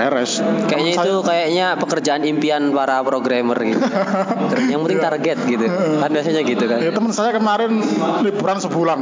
beres 0.00 0.40
Kayaknya 0.64 0.92
itu 0.94 1.12
saya- 1.12 1.20
kayaknya 1.22 1.66
pekerjaan 1.76 2.22
impian 2.24 2.72
para 2.72 3.02
programmer 3.02 3.58
gitu. 3.60 3.80
Yang 4.72 4.80
penting 4.80 5.00
target 5.00 5.38
gitu. 5.44 5.64
Kan 5.98 6.08
biasanya 6.08 6.42
gitu 6.42 6.64
kan. 6.64 6.78
ya 6.80 6.90
teman 6.90 7.12
saya 7.12 7.30
kemarin 7.30 7.84
liburan 8.22 8.56
sebulan 8.56 8.98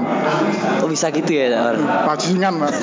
Oh 0.83 0.89
bisa 0.89 1.09
gitu 1.11 1.31
ya. 1.31 1.47
Car? 1.55 1.77
bajingan 2.05 2.55
Mas. 2.59 2.75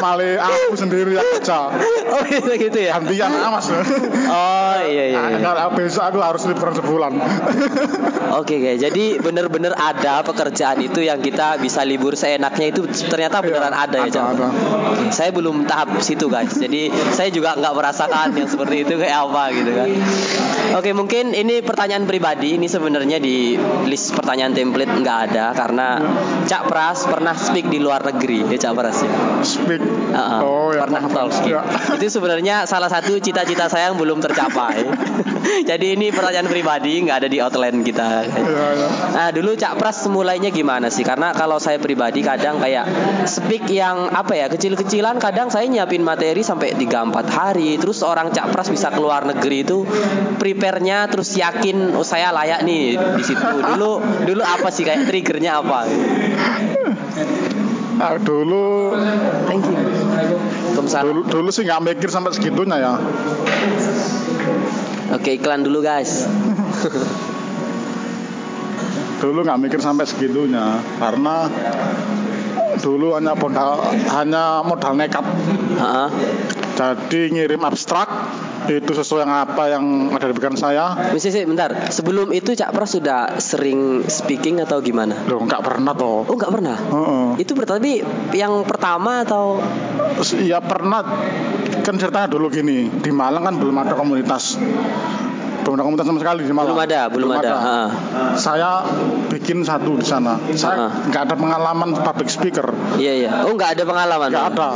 malah 0.00 0.40
aku 0.40 0.80
sendiri 0.80 1.12
yang 1.12 1.28
kerja 1.36 1.68
Oh 2.08 2.24
bisa 2.24 2.56
gitu 2.56 2.78
ya. 2.80 2.96
gantian 2.96 3.30
amas 3.30 3.68
Oh 4.32 4.78
iya 4.82 5.12
iya. 5.12 5.20
iya. 5.28 5.38
Kalau 5.38 5.76
besok 5.76 6.02
aku 6.02 6.18
harus 6.18 6.42
liburan 6.46 6.72
sebulan 6.72 7.12
Oke 8.32 8.56
guys, 8.58 8.80
jadi 8.80 9.18
bener-bener 9.18 9.74
ada 9.74 10.22
pekerjaan 10.22 10.78
itu 10.78 11.02
yang 11.02 11.18
kita 11.18 11.58
bisa 11.58 11.82
libur 11.82 12.14
seenaknya 12.14 12.70
itu 12.70 12.80
ternyata 13.04 13.42
beneran 13.42 13.70
Iya, 13.70 13.84
ada 13.84 13.96
ya 13.98 14.08
ada, 14.08 14.20
ada. 14.32 14.46
Oke, 14.48 15.10
saya 15.10 15.30
belum 15.30 15.66
tahap 15.66 15.98
situ 16.00 16.26
guys, 16.26 16.54
jadi 16.54 16.88
saya 17.20 17.28
juga 17.36 17.52
nggak 17.52 17.74
merasakan 17.76 18.32
yang 18.32 18.48
seperti 18.48 18.88
itu 18.88 18.96
kayak 18.96 19.28
apa 19.28 19.42
gitu 19.52 19.70
kan. 19.76 19.88
Oke 20.80 20.96
mungkin 20.96 21.36
ini 21.36 21.60
pertanyaan 21.60 22.08
pribadi, 22.08 22.56
ini 22.56 22.64
sebenarnya 22.64 23.20
di 23.20 23.60
list 23.84 24.16
pertanyaan 24.16 24.56
template 24.56 24.88
nggak 24.88 25.18
ada 25.28 25.52
karena 25.52 26.00
Cak 26.48 26.72
Pras 26.72 27.04
pernah 27.04 27.36
speak 27.36 27.68
di 27.68 27.76
luar 27.76 28.00
negeri 28.00 28.48
ya 28.48 28.56
Cak 28.56 28.72
Pras 28.72 29.04
ya. 29.04 29.12
speak 29.44 29.84
Uh-uh, 30.10 30.40
oh 30.40 30.68
ya 30.72 30.88
pernah 30.88 31.04
maaf. 31.04 31.12
talking. 31.12 31.52
Ya. 31.52 31.62
Itu 32.00 32.08
sebenarnya 32.08 32.64
salah 32.64 32.88
satu 32.88 33.20
cita-cita 33.20 33.68
saya 33.68 33.92
yang 33.92 34.00
belum 34.00 34.24
tercapai. 34.24 34.88
Jadi 35.70 36.00
ini 36.00 36.08
pertanyaan 36.08 36.48
pribadi 36.48 37.04
nggak 37.04 37.16
ada 37.20 37.28
di 37.28 37.38
outline 37.44 37.84
kita. 37.84 38.24
Iya, 38.32 38.66
iya. 38.80 38.88
Nah 39.12 39.28
dulu 39.36 39.52
Cak 39.60 39.76
Pras 39.76 40.08
mulainya 40.08 40.48
gimana 40.48 40.88
sih? 40.88 41.04
Karena 41.04 41.36
kalau 41.36 41.60
saya 41.60 41.76
pribadi 41.76 42.24
kadang 42.24 42.56
kayak 42.56 42.88
speak 43.28 43.68
yang 43.68 44.08
apa 44.08 44.32
ya 44.32 44.46
kecil-kecilan 44.48 45.20
kadang 45.20 45.52
saya 45.52 45.68
nyiapin 45.68 46.00
materi 46.00 46.40
sampai 46.40 46.72
3-4 47.10 47.36
hari. 47.36 47.76
Terus 47.76 48.00
orang 48.06 48.30
Cak 48.30 48.54
Pras 48.54 48.70
bisa 48.70 48.94
keluar 48.94 49.26
negeri 49.26 49.66
itu 49.66 49.82
prepare-nya 50.38 51.10
terus 51.10 51.34
yakin 51.36 51.98
oh 51.98 52.06
saya 52.06 52.30
layak 52.30 52.62
nih 52.62 52.94
di 52.96 53.24
situ. 53.26 53.42
Dulu 53.42 54.22
dulu 54.24 54.42
apa 54.46 54.70
sih 54.70 54.86
kayak 54.86 55.10
triggernya 55.10 55.60
apa? 55.60 55.90
Nah, 58.00 58.16
dulu 58.16 58.96
Thank 59.44 59.68
you. 59.68 59.76
Dulu 60.80 61.20
dulu 61.28 61.48
sih 61.52 61.68
nggak 61.68 61.92
mikir 61.92 62.08
sampai 62.08 62.32
segitunya 62.32 62.80
ya 62.80 62.96
Oke 65.10 65.34
iklan 65.36 65.66
dulu 65.66 65.82
guys. 65.82 66.22
dulu 69.20 69.44
nggak 69.44 69.60
mikir 69.60 69.80
sampai 69.82 70.08
segitunya 70.08 70.80
karena 70.96 71.50
dulu 72.80 73.12
hanya 73.18 73.36
modal 73.36 73.84
hanya 74.16 74.64
modal 74.64 74.96
nekat. 74.96 75.26
Jadi 76.80 77.20
ngirim 77.28 77.60
abstrak 77.60 78.08
itu 78.72 78.92
sesuai 78.96 79.28
yang 79.28 79.32
apa 79.44 79.62
yang 79.68 79.84
ada 80.16 80.32
di 80.32 80.34
pikiran 80.36 80.56
saya 80.56 81.12
Mesti 81.12 81.28
sih 81.28 81.42
bentar. 81.44 81.92
Sebelum 81.92 82.32
itu 82.32 82.56
Cak 82.56 82.72
Pras 82.72 82.96
sudah 82.96 83.36
sering 83.36 84.08
speaking 84.08 84.64
atau 84.64 84.80
gimana? 84.80 85.12
loh 85.28 85.44
nggak 85.44 85.60
pernah 85.60 85.92
toh 85.92 86.24
Oh 86.24 86.36
nggak 86.40 86.52
pernah. 86.52 86.76
Heeh. 86.76 87.26
Itu 87.44 87.52
berarti 87.52 88.00
yang 88.32 88.64
pertama 88.64 89.28
atau 89.28 89.60
ya 90.40 90.64
pernah 90.64 91.04
kan 91.84 91.96
ceritanya 91.96 92.28
dulu 92.32 92.48
gini 92.48 92.88
di 92.88 93.10
Malang 93.12 93.44
kan 93.44 93.54
belum 93.60 93.76
ada 93.76 93.92
komunitas 93.96 94.56
belum 95.62 95.74
ada 95.76 95.84
komunitas 95.84 96.06
sama 96.08 96.18
sekali 96.20 96.40
di 96.46 96.54
Malang 96.54 96.68
belum 96.72 96.80
ada, 96.80 97.00
belum, 97.10 97.28
ada. 97.36 97.54
Heeh. 97.60 97.88
saya 98.36 98.70
bikin 99.28 99.62
satu 99.62 100.00
di 100.00 100.06
sana 100.06 100.40
saya 100.56 100.90
nggak 101.08 101.22
ada 101.30 101.34
pengalaman 101.36 101.90
public 102.00 102.28
speaker 102.32 102.72
Iya 103.00 103.12
iya. 103.16 103.30
Oh 103.46 103.54
nggak 103.54 103.78
ada 103.78 103.84
pengalaman. 103.86 104.28
nggak 104.28 104.46
ada 104.56 104.70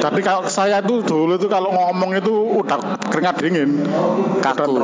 tapi 0.00 0.20
kalau 0.20 0.44
saya 0.48 0.82
tuh 0.82 1.04
dulu 1.04 1.38
tuh 1.38 1.48
kalau 1.48 1.72
ngomong 1.72 2.16
itu 2.16 2.32
udah 2.32 2.98
keringat 3.08 3.36
dingin 3.40 3.84
Kaku. 4.42 4.74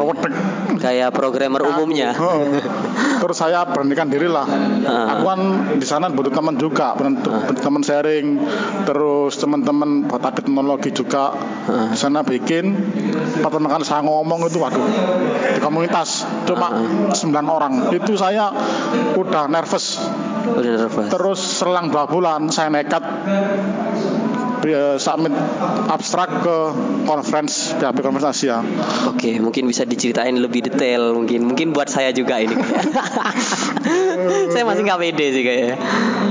Kayak 0.78 1.11
programmer 1.11 1.67
umumnya. 1.67 2.14
Terus 3.19 3.35
saya 3.35 3.67
beranikan 3.67 4.07
diri 4.07 4.27
lah 4.27 4.47
Ah. 4.87 5.19
aku 5.19 5.25
kan 5.27 5.41
di 5.75 5.83
sana 5.83 6.07
butuh 6.09 6.31
teman 6.31 6.55
juga 6.55 6.95
butuh 6.95 7.51
butuh 7.51 7.63
teman 7.63 7.83
sharing 7.83 8.39
terus 8.85 9.37
teman-teman 9.37 10.07
update 10.07 10.43
teknologi 10.43 10.91
juga 10.91 11.35
Ah. 11.67 11.91
di 11.91 11.99
sana 11.99 12.23
bikin 12.23 12.73
pertama 13.39 13.69
kali 13.69 13.83
saya 13.83 14.01
ngomong 14.01 14.47
itu 14.47 14.57
waduh 14.57 14.81
di 15.53 15.61
komunitas 15.61 16.23
cuma 16.47 16.69
Ah. 16.71 17.11
9 17.11 17.47
orang 17.47 17.73
itu 17.91 18.15
saya 18.15 18.55
udah 19.15 19.45
nervous 19.47 19.99
Udah 20.49 20.87
nervous. 20.87 21.09
terus 21.11 21.41
selang 21.61 21.91
dua 21.91 22.07
bulan 22.07 22.49
saya 22.49 22.71
nekat 22.71 23.03
eh, 24.73 24.97
submit 25.01 25.35
abstrak 25.89 26.45
ke 26.45 26.57
conference 27.09 27.73
PHP 27.77 27.97
Conference 28.05 28.29
Asia 28.29 28.61
Oke, 29.09 29.41
mungkin 29.41 29.67
bisa 29.67 29.89
diceritain 29.89 30.37
lebih 30.37 30.63
detail 30.69 31.17
mungkin. 31.17 31.49
Mungkin 31.49 31.73
buat 31.73 31.89
saya 31.91 32.13
juga 32.13 32.39
ini. 32.39 32.55
saya 34.53 34.63
masih 34.63 34.83
nggak 34.85 35.01
pede 35.01 35.27
sih 35.33 35.43
kayaknya. 35.43 35.77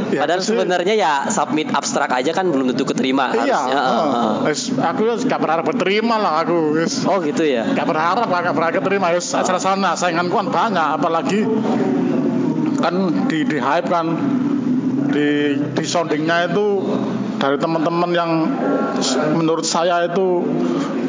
Ya, 0.08 0.20
Padahal 0.24 0.41
sebenarnya 0.46 0.96
ya 0.96 1.12
submit 1.27 1.67
abstrak 1.74 2.08
aja 2.13 2.32
kan 2.32 2.48
belum 2.48 2.72
tentu 2.72 2.88
keterima 2.88 3.34
iya 3.44 3.60
harusnya. 3.60 3.79
Heeh. 3.82 4.29
Wes, 4.48 4.62
aku 4.77 5.01
gak 5.27 5.41
berharap 5.41 5.65
berterima 5.67 6.15
lah 6.15 6.48
aku 6.48 6.79
wes. 6.79 7.03
Oh 7.03 7.20
gitu 7.20 7.44
ya. 7.44 7.67
gak 7.75 7.88
berharap 7.89 8.27
lah 8.29 8.39
gak 8.39 8.56
berharap 8.56 8.74
keterima 8.79 9.12
wes 9.12 9.36
acara 9.36 9.60
sana 9.60 10.00
sainganku 10.00 10.38
kan 10.38 10.48
banyak 10.48 10.88
apalagi 10.96 11.44
kan 12.79 13.25
di 13.27 13.44
di 13.44 13.58
hype 13.58 13.89
kan 13.89 14.08
di 15.12 15.58
di 15.74 15.84
soundingnya 15.84 16.53
itu 16.53 16.67
dari 17.38 17.58
teman-teman 17.62 18.12
yang 18.13 18.32
menurut 19.38 19.65
saya 19.65 20.10
itu 20.10 20.41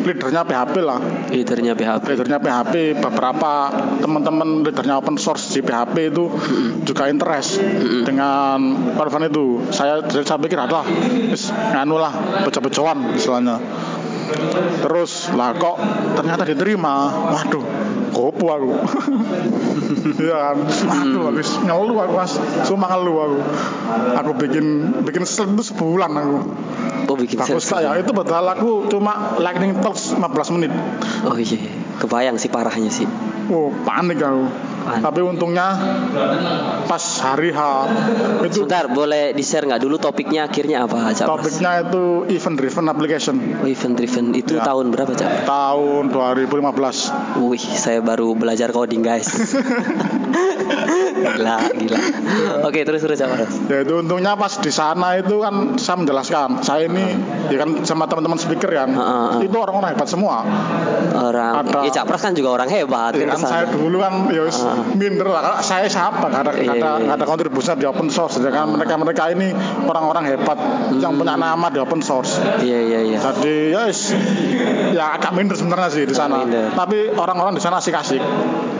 leadernya 0.05 0.45
PHP 0.45 0.75
lah. 0.81 1.01
Leadernya 1.29 1.73
PHP. 1.77 2.05
leadernya 2.15 2.39
PHP 2.41 2.75
beberapa 3.01 3.73
teman-teman 4.01 4.65
leadernya 4.65 5.01
open 5.01 5.17
source 5.21 5.53
di 5.53 5.61
PHP 5.61 6.13
itu 6.13 6.25
juga 6.85 7.09
interest 7.09 7.61
dengan 8.05 8.77
konven 8.97 9.29
itu 9.29 9.73
saya 9.73 10.05
saya 10.09 10.39
pikir 10.41 10.57
adalah 10.57 10.85
nganu 11.77 11.97
lah 12.01 12.13
bejo-bejoan 12.45 13.17
istilahnya. 13.17 13.61
Terus 14.85 15.33
lah 15.33 15.57
kok 15.57 15.77
ternyata 16.17 16.45
diterima 16.45 17.09
waduh 17.33 17.65
gopo 18.19 18.47
aku. 18.51 18.71
Iya 20.19 20.37
kan? 20.53 20.57
Waduh 20.67 21.23
habis 21.31 21.49
ngeluh 21.63 21.97
aku 22.03 22.13
mas. 22.19 22.35
Cuma 22.67 22.91
ngeluh 22.91 23.17
aku. 23.23 23.39
Aku 24.19 24.31
bikin 24.35 24.67
bikin 25.07 25.23
slide 25.23 25.55
itu 25.55 25.71
sebulan 25.71 26.11
aku. 26.13 26.37
Oh 27.09 27.17
bikin 27.17 27.39
bagus 27.41 27.65
sales. 27.65 27.71
tak 27.71 27.81
ya 27.87 27.91
itu 28.03 28.11
padahal 28.13 28.59
aku 28.59 28.91
cuma 28.91 29.39
lightning 29.41 29.79
talks 29.81 30.13
15 30.13 30.55
menit. 30.59 30.73
Oh 31.25 31.39
iya, 31.39 31.57
kebayang 32.03 32.37
sih 32.37 32.51
parahnya 32.51 32.91
sih. 32.91 33.07
Oh 33.49 33.71
panik 33.87 34.21
aku. 34.21 34.45
Tapi 34.91 35.21
untungnya 35.21 35.67
pas 36.85 37.05
hari 37.21 37.51
H 37.51 37.61
itu 38.43 38.65
Sebentar, 38.65 38.89
boleh 38.89 39.31
di 39.31 39.43
share 39.43 39.65
nggak 39.65 39.79
dulu 39.79 39.97
topiknya 39.97 40.45
akhirnya 40.45 40.83
apa, 40.83 41.13
Cak? 41.13 41.25
Pras? 41.25 41.29
topiknya 41.29 41.71
itu 41.83 42.03
event 42.31 42.57
driven 42.57 42.87
application 42.87 43.37
Oh, 43.55 43.67
event 43.67 43.95
driven 43.95 44.27
itu 44.33 44.55
Ya. 44.55 44.65
tahun 44.65 44.89
berapa, 44.89 45.13
Cak? 45.13 45.45
tahun 45.45 46.03
2015. 46.09 47.13
Wih, 47.39 47.61
saya 47.61 48.01
baru 48.01 48.33
belajar 48.33 48.71
coding, 48.71 49.01
guys. 49.01 49.29
gila, 51.19 51.57
gila. 51.71 51.99
Oke, 52.65 52.81
terus 52.83 53.01
terus 53.01 53.17
Cak 53.17 53.29
Pras. 53.29 53.53
Ya 53.67 53.83
itu 53.83 53.95
untungnya 53.97 54.35
pas 54.35 54.53
di 54.55 54.71
sana 54.71 55.17
itu 55.17 55.39
kan 55.39 55.77
saya 55.77 55.97
menjelaskan, 55.99 56.49
saya 56.61 56.87
ini 56.87 57.05
ya 57.49 57.59
kan 57.59 57.85
sama 57.85 58.07
teman-teman 58.07 58.37
speaker 58.37 58.71
kan, 58.71 58.89
Heeh, 58.89 59.27
heeh. 59.35 59.47
itu 59.47 59.57
orang-orang 59.57 59.93
hebat 59.93 60.09
semua. 60.09 60.45
Orang, 61.15 61.53
Ada- 61.63 61.85
ya 61.85 61.93
Cak 61.93 62.05
Pras 62.07 62.23
kan 62.23 62.33
juga 62.33 62.55
orang 62.55 62.69
hebat. 62.71 63.13
Ya 63.13 63.27
kan 63.27 63.35
ke 63.35 63.39
sana. 63.39 63.51
saya 63.51 63.65
dulu 63.69 63.99
kan 63.99 64.13
ya 64.31 64.47
Heeh. 64.47 64.78
Minder 64.89 65.27
lah, 65.27 65.41
karena 65.41 65.61
saya 65.61 65.87
siapa, 65.87 66.27
gak 66.27 66.43
ada, 66.43 66.53
Iya, 66.53 66.65
gak 66.65 66.77
ada, 66.77 66.91
iya. 66.97 67.07
gak 67.07 67.17
ada 67.19 67.27
kontribusinya 67.27 67.77
di 67.77 67.87
open 67.87 68.09
source, 68.09 68.37
sedangkan 68.37 68.75
mereka-mereka 68.75 69.31
ini 69.31 69.51
orang-orang 69.83 70.25
hebat 70.29 70.59
yang 70.95 71.15
punya 71.15 71.35
nama 71.35 71.67
di 71.69 71.79
open 71.79 72.01
source. 72.01 72.39
Iya, 72.59 72.79
iya, 72.81 73.01
iya. 73.05 73.19
Jadi 73.19 73.57
ya 73.71 73.81
wis, 73.87 74.13
ya 74.91 75.15
agak 75.15 75.33
minder 75.33 75.55
sebenarnya 75.55 75.89
sih 75.89 76.05
di 76.05 76.13
sana. 76.13 76.43
minder. 76.43 76.73
Tapi 76.73 77.11
orang-orang 77.11 77.55
di 77.55 77.63
sana 77.63 77.79
asik-asik. 77.79 78.21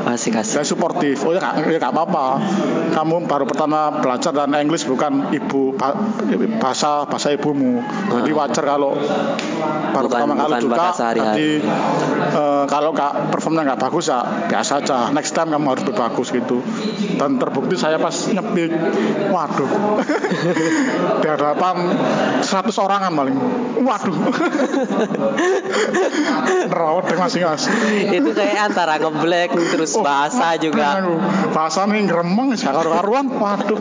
Asik 0.05 0.33
asik. 0.35 0.55
Saya 0.55 0.65
suportif. 0.65 1.21
Oh 1.23 1.33
ya 1.33 1.39
gak, 1.39 1.69
ya 1.69 1.81
apa-apa. 1.83 2.41
Kamu 2.89 3.29
baru 3.29 3.45
pertama 3.45 3.93
belajar 3.95 4.33
dan 4.33 4.57
English 4.57 4.85
bukan 4.85 5.29
ibu 5.31 5.77
ba- 5.77 5.95
bahasa 6.59 7.05
bahasa 7.05 7.29
ibumu. 7.31 7.83
Jadi 8.09 8.31
wajar 8.33 8.65
kalau 8.65 8.97
baru 8.97 10.07
Bukan- 10.09 10.09
pertama 10.09 10.33
kali 10.35 10.53
juga. 10.65 10.87
Jadi 10.97 11.49
eh, 12.29 12.65
kalau 12.67 12.91
gak 12.93 13.31
performnya 13.31 13.69
nggak 13.69 13.81
bagus 13.81 14.09
ya 14.09 14.21
biasa 14.49 14.81
aja. 14.81 14.99
Next 15.13 15.33
time 15.33 15.53
kamu 15.53 15.67
harus 15.69 15.85
lebih 15.89 15.97
bagus 15.97 16.29
gitu. 16.29 16.61
Dan 17.17 17.41
terbukti 17.41 17.81
saya 17.81 17.97
pas 17.97 18.13
nyetik, 18.13 18.69
waduh, 19.33 19.71
di 21.25 21.27
hadapan 21.27 21.77
100 22.45 22.45
orangan 22.77 23.13
paling. 23.17 23.37
Waduh, 23.81 24.17
nerawat 26.69 27.05
deh 27.09 27.17
masing 27.17 27.43
mas. 27.49 27.65
Itu 28.13 28.31
kayak 28.37 28.69
antara 28.69 29.01
ngeblank 29.01 29.57
terus 29.73 29.97
Oh, 29.97 30.05
bahasa 30.05 30.61
ngebleng 30.61 30.61
juga. 30.61 31.01
Bahasa 31.57 31.89
nih 31.89 32.05
gremeng 32.05 32.53
sih 32.53 32.69
karu-karuan. 32.69 33.33
Waduh. 33.33 33.81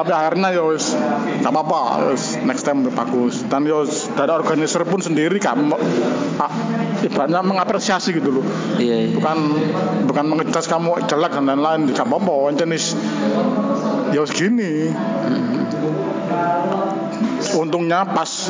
Tapi 0.00 0.16
akhirnya 0.16 0.48
ya 0.48 0.64
wis 0.64 0.96
gak 1.44 1.52
apa-apa, 1.52 2.08
wis 2.08 2.40
next 2.40 2.64
time 2.64 2.80
lebih 2.80 2.96
bagus. 2.96 3.44
Dan 3.44 3.68
ya 3.68 3.84
dari 4.16 4.32
organizer 4.32 4.88
pun 4.88 5.04
sendiri 5.04 5.36
ah, 5.44 6.52
ibaratnya 7.04 7.44
mengapresiasi 7.44 8.16
gitu 8.16 8.40
loh. 8.40 8.44
Iya, 8.80 8.96
iya. 8.96 9.12
Bukan 9.12 9.36
bukan 10.08 10.24
mengejudge 10.24 10.72
kamu 10.72 11.04
jelek 11.04 11.36
dan 11.36 11.44
lain-lain, 11.52 11.92
gak 11.92 12.08
apa-apa. 12.08 12.48
Jenis 12.56 12.96
ya 14.16 14.24
wis 14.24 14.32
gini. 14.32 14.88
Untungnya 17.60 18.08
pas 18.08 18.48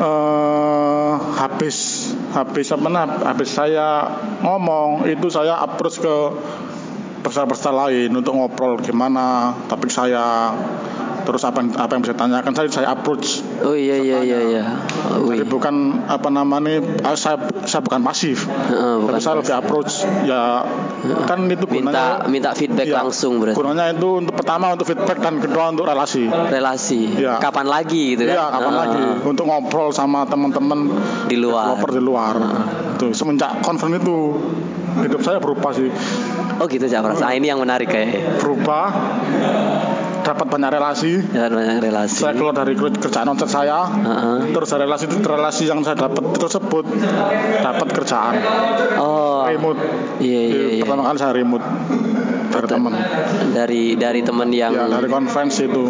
eh, 0.00 1.12
habis 1.36 2.08
habis 2.32 2.72
apa 2.72 2.88
nah, 2.88 3.04
habis 3.28 3.52
saya 3.52 4.08
ngomong 4.40 5.04
itu 5.04 5.28
saya 5.28 5.60
approach 5.60 6.00
ke 6.00 6.16
peserta-peserta 7.22 7.70
lain 7.72 8.10
untuk 8.10 8.34
ngobrol 8.34 8.78
gimana 8.78 9.54
topik 9.66 9.88
saya 9.88 10.52
terus 11.22 11.46
apa 11.46 11.62
yang, 11.62 11.70
apa 11.78 11.94
yang 11.94 12.02
bisa 12.02 12.18
tanyakan 12.18 12.50
saya 12.50 12.66
saya 12.66 12.88
approach 12.90 13.46
Oh 13.62 13.78
iya 13.78 13.94
iya 13.94 14.26
iya 14.26 14.38
iya. 14.42 14.64
Oh, 15.06 15.30
jadi 15.30 15.46
iya. 15.46 15.46
bukan 15.46 16.02
apa 16.10 16.28
namanya 16.28 16.82
eh, 16.82 17.14
saya 17.14 17.38
saya 17.62 17.78
bukan 17.78 18.02
pasif 18.02 18.50
Heeh, 18.50 18.98
bukan 18.98 19.14
tapi 19.14 19.22
saya 19.22 19.38
lebih 19.38 19.54
approach 19.54 20.02
ya 20.26 20.66
kan 21.30 21.46
itu 21.46 21.62
minta 21.70 22.18
gunanya 22.18 22.26
minta 22.26 22.50
feedback 22.52 22.90
Iya, 22.90 23.06
langsung 23.06 23.38
berarti. 23.38 23.54
gunanya 23.54 23.94
itu 23.94 24.08
untuk 24.18 24.34
pertama 24.34 24.74
untuk 24.74 24.82
feedback 24.82 25.22
dan 25.22 25.38
kedua 25.38 25.70
untuk 25.70 25.86
relasi 25.86 26.26
Relasi. 26.26 27.00
Iya. 27.14 27.38
Kapan 27.38 27.70
lagi 27.70 28.18
gitu 28.18 28.26
kan? 28.26 28.34
Iya, 28.34 28.44
kapan 28.50 28.66
Heeh. 28.66 28.82
lagi 28.82 29.02
untuk 29.22 29.44
ngobrol 29.46 29.94
sama 29.94 30.26
teman-teman 30.26 30.90
Di 31.30 31.38
luar. 31.38 31.78
developer 31.78 31.90
di 31.94 32.02
luar. 32.02 32.34
Tuh, 32.98 33.14
semenjak 33.14 33.62
konfirm 33.62 33.94
itu 33.94 34.42
hidup 34.98 35.22
saya 35.22 35.38
berubah 35.38 35.70
sih. 35.70 35.86
Oh 36.58 36.66
gitu 36.66 36.84
Cak 36.84 37.00
Pras. 37.00 37.18
Nah, 37.18 37.32
ini 37.32 37.46
yang 37.46 37.58
menarik 37.58 37.86
kayak. 37.86 38.38
Berubah 38.38 38.90
dapat 40.22 40.46
banyak 40.46 40.70
relasi. 40.70 41.18
Ya, 41.30 41.48
banyak 41.48 41.82
relasi. 41.82 42.22
Saya 42.22 42.32
keluar 42.32 42.54
dari 42.54 42.72
ker- 42.72 42.94
kerjaan 42.94 43.26
onsite 43.26 43.50
saya. 43.50 43.86
Heeh. 43.86 44.54
Terus 44.54 44.68
dari 44.68 44.84
relasi 44.84 45.04
itu 45.06 45.16
relasi 45.18 45.62
yang 45.66 45.82
saya 45.82 45.98
dapat 45.98 46.22
tersebut 46.36 46.84
dapat 47.58 47.88
kerjaan 47.90 48.34
Oh. 48.96 49.42
remote. 49.42 49.80
Iya 50.18 50.40
iya 50.46 50.62
iya. 50.72 50.82
Pertama 50.82 51.04
kali 51.04 51.18
saya 51.18 51.34
remote 51.34 51.66
dari 52.52 52.68
teman. 52.68 52.92
Dari 53.50 53.82
dari 53.96 54.20
temen 54.20 54.48
yang 54.50 54.72
Ya, 54.72 54.84
dari 54.86 55.08
conference 55.08 55.56
itu. 55.58 55.88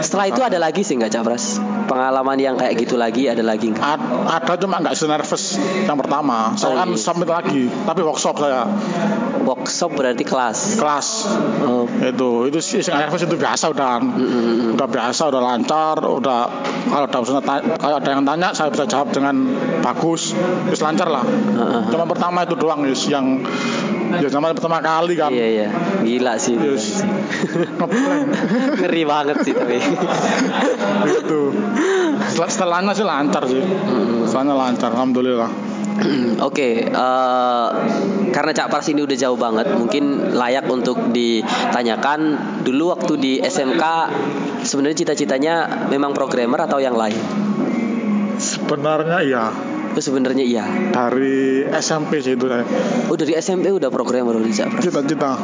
Setelah 0.00 0.26
itu 0.26 0.40
ada 0.40 0.56
lagi 0.56 0.80
sih 0.80 0.94
nggak 0.94 1.10
Cak 1.10 1.22
Pras? 1.22 1.58
Pengalaman 1.84 2.38
yang 2.38 2.54
kayak 2.54 2.78
gitu 2.78 2.94
lagi 2.94 3.26
ada 3.26 3.42
lagi 3.42 3.68
nggak? 3.68 3.82
Ad- 3.82 4.08
ada 4.30 4.52
cuma 4.56 4.78
nggak 4.78 4.94
nervous 4.96 5.58
yang 5.84 5.98
pertama. 5.98 6.54
Saya 6.54 6.70
Oh, 6.70 6.78
kan 6.78 6.88
iya. 6.88 6.96
submit 6.96 7.26
lagi, 7.26 7.66
tapi 7.84 8.00
workshop 8.00 8.38
saya 8.38 8.62
Workshop 9.40 9.96
berarti 9.96 10.22
kelas. 10.22 10.76
kelas 10.76 11.08
Oh. 11.60 11.84
itu 11.98 12.30
itu 12.46 12.58
sih 12.60 12.80
nervous 12.86 13.20
itu 13.20 13.34
biasa 13.34 13.68
udah 13.68 13.98
Mm-mm. 13.98 14.76
udah 14.76 14.86
biasa 14.86 15.28
udah 15.28 15.42
lancar 15.42 15.96
udah 15.98 16.40
kalau 16.86 17.04
ada 17.04 17.18
kalau 17.76 17.96
ada 17.98 18.10
yang 18.10 18.22
tanya 18.22 18.52
saya 18.52 18.68
bisa 18.68 18.84
jawab 18.86 19.10
dengan 19.10 19.34
bagus 19.80 20.32
terus 20.64 20.80
lancar 20.80 21.08
lah 21.08 21.24
Heeh. 21.24 21.82
cuma 21.88 22.04
pertama 22.06 22.44
itu 22.44 22.54
doang 22.54 22.84
Yus 22.84 23.08
yang 23.08 23.42
ya 24.12 24.28
zaman 24.28 24.50
pertama 24.52 24.80
kali 24.80 25.14
kan 25.14 25.30
Iya 25.30 25.46
iya. 25.46 25.68
Gila 26.00 26.34
sih. 26.34 26.54
itu 26.54 26.74
Yes. 26.74 27.06
Ngeri 28.76 29.02
banget 29.04 29.36
sih 29.40 29.52
tapi. 29.52 29.78
gitu 31.06 31.40
Setel- 32.26 32.50
setelahnya 32.50 32.92
sih 32.92 33.02
lancar 33.02 33.42
sih 33.44 33.62
setelahnya 34.24 34.54
lancar 34.54 34.90
alhamdulillah 34.90 35.50
Oke, 36.40 36.86
eh, 36.86 37.68
karena 38.30 38.50
Cak 38.50 38.72
Pras 38.72 38.88
ini 38.88 39.04
udah 39.04 39.12
jauh 39.12 39.36
banget, 39.36 39.68
mungkin 39.70 40.32
layak 40.32 40.64
untuk 40.64 41.12
ditanyakan 41.12 42.20
dulu 42.64 42.96
waktu 42.96 43.12
di 43.14 43.32
SMK 43.36 43.84
sebenarnya 44.64 44.96
cita-citanya 44.96 45.54
memang 45.86 46.16
programmer 46.16 46.56
atau 46.62 46.80
yang 46.80 46.96
lain? 46.96 47.20
sebenarnya 48.38 49.18
iya 49.20 49.44
Itu 49.90 50.00
sebenarnya 50.00 50.44
iya. 50.46 50.66
dari 50.90 51.66
SMP 51.66 52.22
sih 52.22 52.38
itu 52.38 52.46
saya 52.46 52.62
Oh 53.10 53.16
dari 53.18 53.34
SMP 53.34 53.70
udah 53.70 53.90
programmer 53.90 54.38
udah 54.38 54.46
Cak 54.48 54.66
Pras. 54.70 54.82
cita-cita 54.86 55.34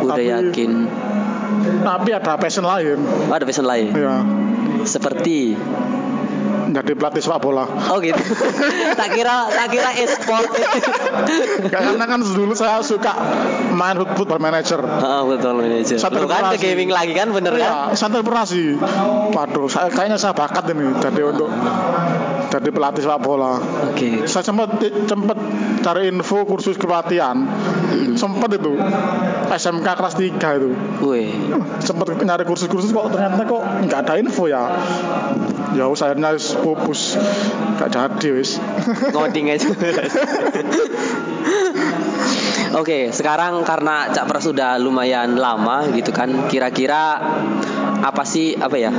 Udah 0.00 0.14
tapi, 0.14 0.30
yakin. 0.30 0.70
tapi 1.82 2.10
ada 2.14 2.38
passion 2.38 2.62
lain 2.62 2.98
Oh, 3.02 3.34
ada 3.34 3.42
passion 3.42 3.66
lain. 3.66 3.90
ya 3.90 4.22
Seperti 4.82 5.58
jadi 6.66 6.92
pelatih 6.92 7.22
sepak 7.22 7.40
bola 7.40 7.64
Oh 7.88 8.02
gitu. 8.02 8.18
tak 9.00 9.14
kira 9.14 9.48
tak 9.48 9.70
kira 9.70 9.90
e-sport. 9.96 10.50
Karena 11.72 12.04
kan 12.04 12.20
dulu 12.20 12.52
saya 12.52 12.82
suka 12.82 13.14
main 13.72 13.96
football 13.96 14.42
manager. 14.42 14.82
Heeh, 14.82 15.22
betul 15.24 15.62
manajer. 15.62 15.96
Satu 15.96 16.20
Lu 16.20 16.28
kan 16.28 16.52
ke 16.52 16.58
gaming 16.60 16.90
lagi 16.90 17.14
kan 17.14 17.30
bener 17.30 17.54
kan? 17.56 17.94
Ya, 17.94 17.96
santai 17.96 18.20
sih. 18.44 18.76
Waduh, 19.32 19.70
saya 19.70 19.88
kayaknya 19.88 20.18
saya 20.18 20.34
bakat 20.34 20.68
ini 20.74 20.90
jadi 21.00 21.20
untuk 21.24 21.48
jadi 22.50 22.68
pelatih 22.70 23.02
sepak 23.02 23.20
bola. 23.22 23.58
Oke. 23.90 24.24
Saya 24.30 24.44
sempat 24.46 24.78
sempat 24.82 25.38
cari 25.82 26.08
info 26.10 26.46
kursus 26.46 26.78
kepelatihan. 26.78 27.46
Sempat 28.16 28.50
itu 28.56 28.74
SMK 29.50 29.86
kelas 29.86 30.14
3 30.14 30.58
itu. 30.58 30.70
Wih. 31.02 31.30
Sempat 31.82 32.16
nyari 32.22 32.44
kursus-kursus 32.46 32.90
kok 32.90 33.12
ternyata 33.12 33.42
kok 33.44 33.62
nggak 33.86 34.00
ada 34.06 34.14
info 34.18 34.46
ya. 34.50 34.70
Ya 35.74 35.90
wis 35.90 36.00
akhirnya 36.00 36.34
pupus. 36.62 37.20
Gak 37.76 37.92
jadi 37.92 38.28
wis. 38.32 38.56
ngoding 39.14 39.52
aja. 39.52 39.68
Oke, 42.76 43.08
sekarang 43.08 43.64
karena 43.64 44.12
Cak 44.12 44.28
Pras 44.28 44.44
sudah 44.44 44.76
lumayan 44.76 45.40
lama 45.40 45.88
gitu 45.96 46.12
kan, 46.12 46.50
kira-kira 46.52 47.16
apa 48.04 48.22
sih 48.28 48.52
apa 48.52 48.76
ya? 48.76 48.92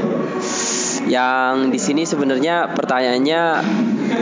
Yang 1.08 1.54
di 1.72 1.80
sini 1.80 2.04
sebenarnya 2.04 2.76
pertanyaannya 2.76 3.42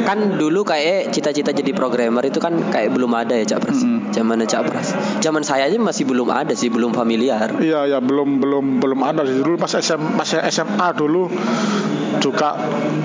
kan 0.06 0.18
dulu 0.38 0.66
kayak 0.66 1.14
cita-cita 1.14 1.54
jadi 1.54 1.74
programmer 1.74 2.26
itu 2.26 2.42
kan 2.42 2.58
kayak 2.74 2.94
belum 2.94 3.12
ada 3.14 3.38
ya 3.38 3.46
Cak 3.46 3.60
Pras. 3.66 3.80
Mm-mm. 3.82 4.14
Zaman 4.14 4.42
Cak 4.46 4.64
Pras. 4.70 4.88
Zaman 5.22 5.42
saya 5.46 5.70
aja 5.70 5.78
masih 5.78 6.06
belum 6.06 6.30
ada 6.30 6.54
sih, 6.58 6.70
belum 6.70 6.94
familiar. 6.94 7.58
Iya 7.62 7.90
ya 7.90 8.00
belum 8.02 8.42
belum 8.42 8.66
belum 8.82 9.00
ada 9.02 9.26
sih 9.26 9.42
dulu 9.42 9.58
pas 9.58 9.74
SM 9.74 10.18
pas 10.18 10.30
SMA 10.30 10.88
dulu 10.98 11.30
juga 12.20 12.56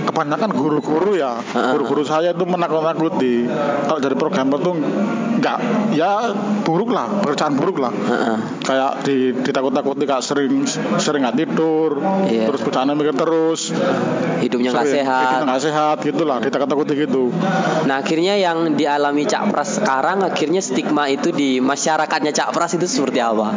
kebanyakan 0.06 0.50
guru-guru 0.54 1.18
ya 1.18 1.42
guru-guru 1.50 2.06
saya 2.06 2.30
itu 2.30 2.44
menakut-nakuti 2.46 3.46
kalau 3.90 3.98
jadi 3.98 4.14
programmer 4.14 4.58
tuh 4.62 4.74
nggak 5.40 5.58
ya 5.90 6.36
buruk 6.62 6.90
lah 6.90 7.08
pekerjaan 7.20 7.54
buruk 7.54 7.78
lah 7.78 7.88
Heeh. 7.90 8.36
kayak 8.60 8.92
di 9.02 9.16
ditakut-takuti 9.34 10.04
kayak 10.04 10.20
sering 10.20 10.68
sering 10.96 11.22
nggak 11.22 11.36
tidur 11.38 11.96
Iya. 12.22 12.46
terus 12.46 12.60
kerjaannya 12.60 12.94
mikir 12.94 13.14
terus 13.14 13.72
Hidupnya 14.38 14.70
nggak 14.70 14.88
sehat. 14.90 15.20
hidupnya 15.26 15.46
nggak 15.46 15.62
sehat 15.62 15.96
gitulah 16.02 16.38
ditakut-takuti 16.38 16.92
gitu 16.98 17.32
Nah 17.82 17.98
akhirnya 17.98 18.36
yang 18.36 18.74
dialami 18.74 19.24
Cak 19.24 19.48
Pras 19.48 19.76
sekarang 19.76 20.20
akhirnya 20.22 20.60
stigma 20.60 21.06
itu 21.06 21.30
di 21.30 21.58
masyarakatnya 21.58 22.30
Cak 22.30 22.50
Pras 22.50 22.72
itu 22.72 22.84
seperti 22.84 23.18
apa? 23.18 23.52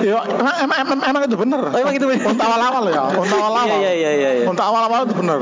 ya 0.00 0.16
emang, 0.24 0.56
emang, 0.60 0.78
emang, 0.80 0.98
emang 1.04 1.22
itu 1.24 1.36
bener 1.36 1.62
Oh, 1.62 1.76
emang 1.76 1.92
itu 1.92 2.06
bener? 2.06 2.24
untuk 2.24 2.42
awal-awal 2.42 2.84
ya 2.86 3.02
untuk 3.10 3.38
awal-awal 3.40 3.66
Iya 3.72 3.92
iya 3.92 4.10
iya 4.12 4.30
iya. 4.34 4.44
untuk 4.46 4.62
awal-awal 4.62 5.00
itu 5.04 5.14
bener. 5.16 5.38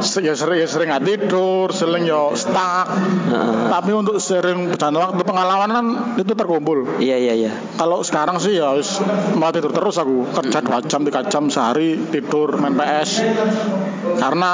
Se- 0.00 0.20
ya 0.20 0.32
sering 0.32 0.58
ya 0.58 0.66
sering 0.66 0.88
nggak 0.88 1.04
tidur, 1.04 1.66
sering 1.70 2.04
ya 2.04 2.30
stuck. 2.32 2.88
Heeh. 2.88 3.68
Tapi 3.68 3.90
untuk 3.92 4.16
sering 4.18 4.68
bercanda 4.68 4.91
dan 4.92 5.00
waktu 5.08 5.24
pengalaman 5.24 5.70
kan 5.72 5.86
itu 6.20 6.36
terkumpul. 6.36 7.00
Iya 7.00 7.16
iya 7.16 7.32
iya. 7.32 7.52
kalau 7.80 8.04
sekarang 8.04 8.36
sih 8.36 8.60
ya 8.60 8.76
wis 8.76 9.00
malah 9.40 9.56
tidur 9.56 9.72
terus 9.72 9.96
aku. 9.96 10.28
Kerja 10.36 10.60
dua 10.60 10.84
jam 10.84 11.00
tiga 11.08 11.24
jam 11.32 11.48
sehari 11.48 11.96
tidur 12.12 12.60
main 12.60 12.76
PS 12.76 13.24
karena 14.20 14.52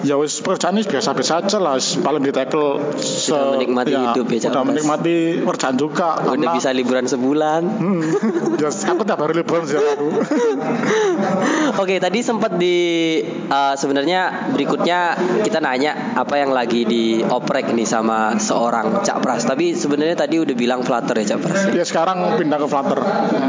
ya 0.00 0.14
wis 0.14 0.38
pekerjaan 0.38 0.74
ini 0.74 0.84
biasa-biasa 0.84 1.32
aja 1.40 1.58
lah 1.58 1.74
paling 1.76 2.20
di 2.20 2.30
tackle 2.30 2.94
se- 2.96 3.30
Udah 3.30 3.54
menikmati 3.54 3.92
hidup 3.92 4.26
ya, 4.26 4.38
Cak 4.40 4.50
udah 4.50 4.60
Bas. 4.60 4.68
menikmati 4.70 5.14
pekerjaan 5.40 5.74
juga 5.74 6.08
Udah 6.16 6.32
karena 6.32 6.52
bisa 6.52 6.70
liburan 6.70 7.04
sebulan. 7.04 7.62
Hmm, 7.64 8.00
ya, 8.60 8.68
aku 8.68 9.02
tiap 9.02 9.18
hari 9.18 9.34
liburan 9.36 9.62
sih 9.64 9.76
aku 9.76 10.06
Oke, 11.78 11.96
tadi 11.96 12.18
sempat 12.20 12.56
di 12.56 12.76
eh, 13.24 13.74
sebenarnya 13.74 14.20
berikutnya 14.50 14.98
kita 15.40 15.58
nanya 15.58 16.14
apa 16.14 16.34
yang 16.36 16.50
lagi 16.50 16.82
dioprek 16.82 17.70
nih 17.70 17.86
sama 17.86 18.34
seorang 18.36 19.00
Cak 19.00 19.18
Pras. 19.20 19.44
Tapi 19.44 19.72
sebenarnya 19.72 20.16
tadi 20.16 20.36
udah 20.36 20.54
bilang 20.54 20.80
Flutter 20.82 21.14
ya 21.16 21.26
Cak 21.28 21.40
Pras. 21.40 21.60
ya 21.70 21.84
sekarang 21.84 22.36
pindah 22.36 22.58
ke 22.58 22.66
Flutter 22.66 23.00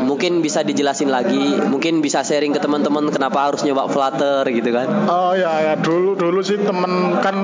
Mungkin 0.01 0.39
bisa 0.39 0.61
dijelasin 0.61 1.09
lagi, 1.09 1.39
mungkin 1.63 1.99
bisa 1.99 2.21
sharing 2.21 2.51
ke 2.51 2.59
teman-teman 2.59 3.09
kenapa 3.09 3.49
harus 3.49 3.61
nyoba 3.63 3.87
Flutter 3.87 4.45
gitu 4.47 4.69
kan. 4.69 4.87
Oh 5.05 5.33
ya 5.33 5.49
ya 5.63 5.73
dulu 5.75 6.13
dulu 6.13 6.38
sih 6.41 6.57
temen 6.57 6.89
kan 7.19 7.35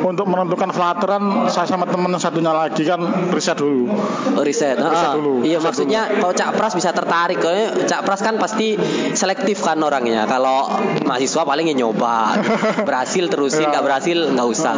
untuk 0.00 0.24
menentukan 0.24 0.70
Flutteran 0.70 1.22
saya 1.46 1.66
sama 1.66 1.84
temen 1.84 2.10
satunya 2.16 2.50
lagi 2.50 2.82
kan 2.82 3.00
riset 3.28 3.56
dulu. 3.56 3.90
Oh, 4.34 4.42
riset. 4.42 4.76
Riset 4.76 5.04
Ah, 5.04 5.14
dulu, 5.14 5.42
Iya, 5.42 5.58
riset 5.58 5.64
maksudnya 5.64 6.00
kalau 6.12 6.32
Cak 6.32 6.50
Pras 6.52 6.72
bisa 6.72 6.90
tertarik. 6.90 7.38
Kayaknya 7.38 7.66
Cak 7.84 8.00
Pras 8.02 8.20
kan 8.20 8.34
pasti 8.36 8.78
selektif 9.12 9.60
kan 9.60 9.76
orangnya. 9.78 10.24
Kalau 10.24 10.70
mahasiswa 11.02 11.42
paling 11.42 11.66
ya 11.66 11.76
nyoba. 11.76 12.38
Berhasil 12.88 13.24
terusin, 13.26 13.60
Iya. 13.60 13.70
nggak 13.70 13.84
berhasil 13.84 14.18
nggak 14.30 14.48
usah. 14.48 14.74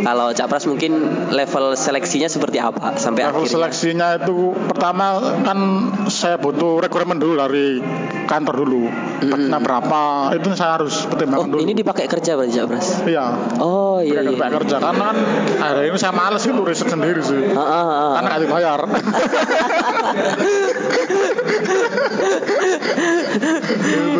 Kalau 0.00 0.28
Cak 0.30 0.46
Pras 0.46 0.64
mungkin 0.64 0.92
level 1.30 1.74
seleksinya 1.74 2.26
seperti 2.26 2.58
apa 2.58 2.96
sampai 2.96 3.24
Level 3.24 3.40
akhirnya. 3.40 3.54
seleksinya 3.54 4.06
itu 4.16 4.36
pertama 4.66 5.04
kan 5.40 5.58
saya 6.06 6.36
butuh 6.36 6.78
requirement 6.78 7.16
dulu 7.16 7.34
dari 7.36 7.78
kantor 8.24 8.54
dulu. 8.58 8.82
Budgetnya 9.20 9.58
berapa 9.58 10.00
itu 10.34 10.48
saya 10.52 10.76
harus 10.76 10.94
Oh, 11.00 11.10
pertimbangkan 11.10 11.48
dulu. 11.48 11.60
ini 11.60 11.72
dipakai 11.74 12.04
kerja 12.04 12.34
berarti 12.34 12.52
Cak 12.54 12.66
Pras? 12.66 12.83
Iya. 13.04 13.26
Oh 13.60 13.98
iya. 14.04 14.20
Pakai 14.22 14.36
iya. 14.36 14.48
kerja 14.60 14.76
karena 14.80 15.04
kan 15.12 15.16
akhirnya 15.60 15.88
ini 15.90 15.98
saya 16.00 16.12
males 16.12 16.42
itu 16.44 16.62
riset 16.64 16.88
sendiri 16.90 17.20
sih. 17.24 17.52
Ah, 17.54 17.60
ah, 17.60 17.84
ah. 17.84 18.12
Karena 18.20 18.28
nggak 18.30 18.42
dibayar. 18.46 18.80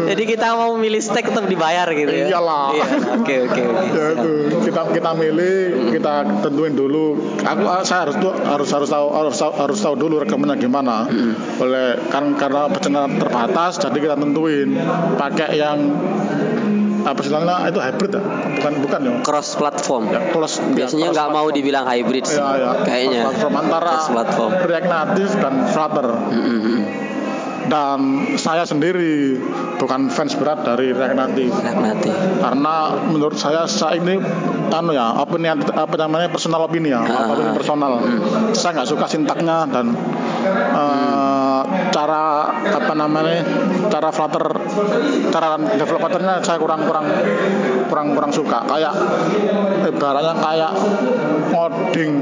Jadi 0.05 0.23
kita 0.31 0.55
mau 0.55 0.77
milih 0.79 1.01
stack 1.01 1.27
tetap 1.33 1.47
dibayar 1.49 1.89
gitu 1.91 2.13
ya? 2.13 2.27
Iyalah. 2.31 2.71
Iya, 2.75 2.87
Oke 3.19 3.37
oke 3.51 3.63
oke. 3.63 3.95
ya 3.95 4.07
itu 4.15 4.59
kita 4.71 4.83
kita 4.93 5.11
milih 5.17 5.57
kita 5.95 6.15
tentuin 6.45 6.75
dulu 6.75 7.17
aku 7.41 7.65
ah, 7.67 7.83
saya 7.87 8.09
harus 8.09 8.17
tuh 8.19 8.33
harus 8.33 8.69
harus 8.71 8.89
tahu 8.91 9.07
harus 9.13 9.35
tahu, 9.39 9.53
harus 9.55 9.79
tahu 9.81 9.95
dulu 9.97 10.15
rekomendasinya 10.23 10.61
gimana 10.61 10.97
oleh 11.59 11.99
kan 12.13 12.37
karena 12.37 12.69
bencana 12.69 13.09
terbatas 13.17 13.81
jadi 13.81 13.99
kita 13.99 14.17
tentuin 14.19 14.69
pakai 15.17 15.59
yang 15.59 15.79
apa 17.05 17.19
istilahnya 17.21 17.69
itu 17.69 17.79
hybrid 17.79 18.11
ya 18.11 18.23
bukan 18.57 18.73
bukan 18.81 19.01
ya 19.01 19.13
Cross 19.21 19.49
platform. 19.55 20.03
ya 20.09 20.21
plus 20.29 20.57
Biasanya 20.73 21.13
nggak 21.13 21.29
mau 21.31 21.47
dibilang 21.49 21.85
hybrid 21.85 22.25
sih. 22.25 22.37
ya, 22.37 22.49
ya. 22.57 22.71
Kayaknya. 22.83 23.23
Cross 23.23 23.37
platform 23.37 23.55
antara 23.59 23.91
Cross 23.91 24.09
platform. 24.11 24.51
React 24.65 24.89
Native 24.89 25.33
dan 25.39 25.55
Flutter 25.69 26.07
Mm, 26.25 26.41
mm, 26.41 26.61
mm. 26.61 26.83
dan 27.65 27.99
saya 28.37 28.65
sendiri 28.65 29.41
bukan 29.77 30.09
fans 30.09 30.37
berat 30.37 30.63
dari 30.63 30.93
React 30.93 31.17
Native 31.17 31.53
React 31.55 31.81
Native. 31.83 32.17
karena 32.41 32.75
menurut 33.05 33.37
saya 33.37 33.65
saya 33.65 33.97
ini 33.97 34.21
anu 34.69 34.93
ya 34.93 35.17
opini 35.17 35.49
apa 35.49 35.95
namanya 35.97 36.29
personal 36.29 36.61
opini 36.63 36.89
ya 36.89 37.01
Ah, 37.01 37.25
opini 37.27 37.49
ah. 37.49 37.55
personal 37.55 37.93
saya 38.53 38.71
nggak 38.77 38.89
suka 38.91 39.07
sintaknya 39.07 39.65
dan 39.69 39.97
cara 41.91 42.23
apa 42.53 42.93
namanya 42.93 43.43
cara 43.89 44.09
Flutter 44.09 44.45
cara 45.31 45.47
developernya 45.75 46.41
saya 46.41 46.59
kurang 46.59 46.85
kurang 46.85 47.07
kurang 47.87 48.07
kurang 48.13 48.31
suka 48.31 48.65
kayak 48.65 48.93
ibaratnya 49.85 50.35
kayak 50.35 50.73
ngoding 51.51 52.13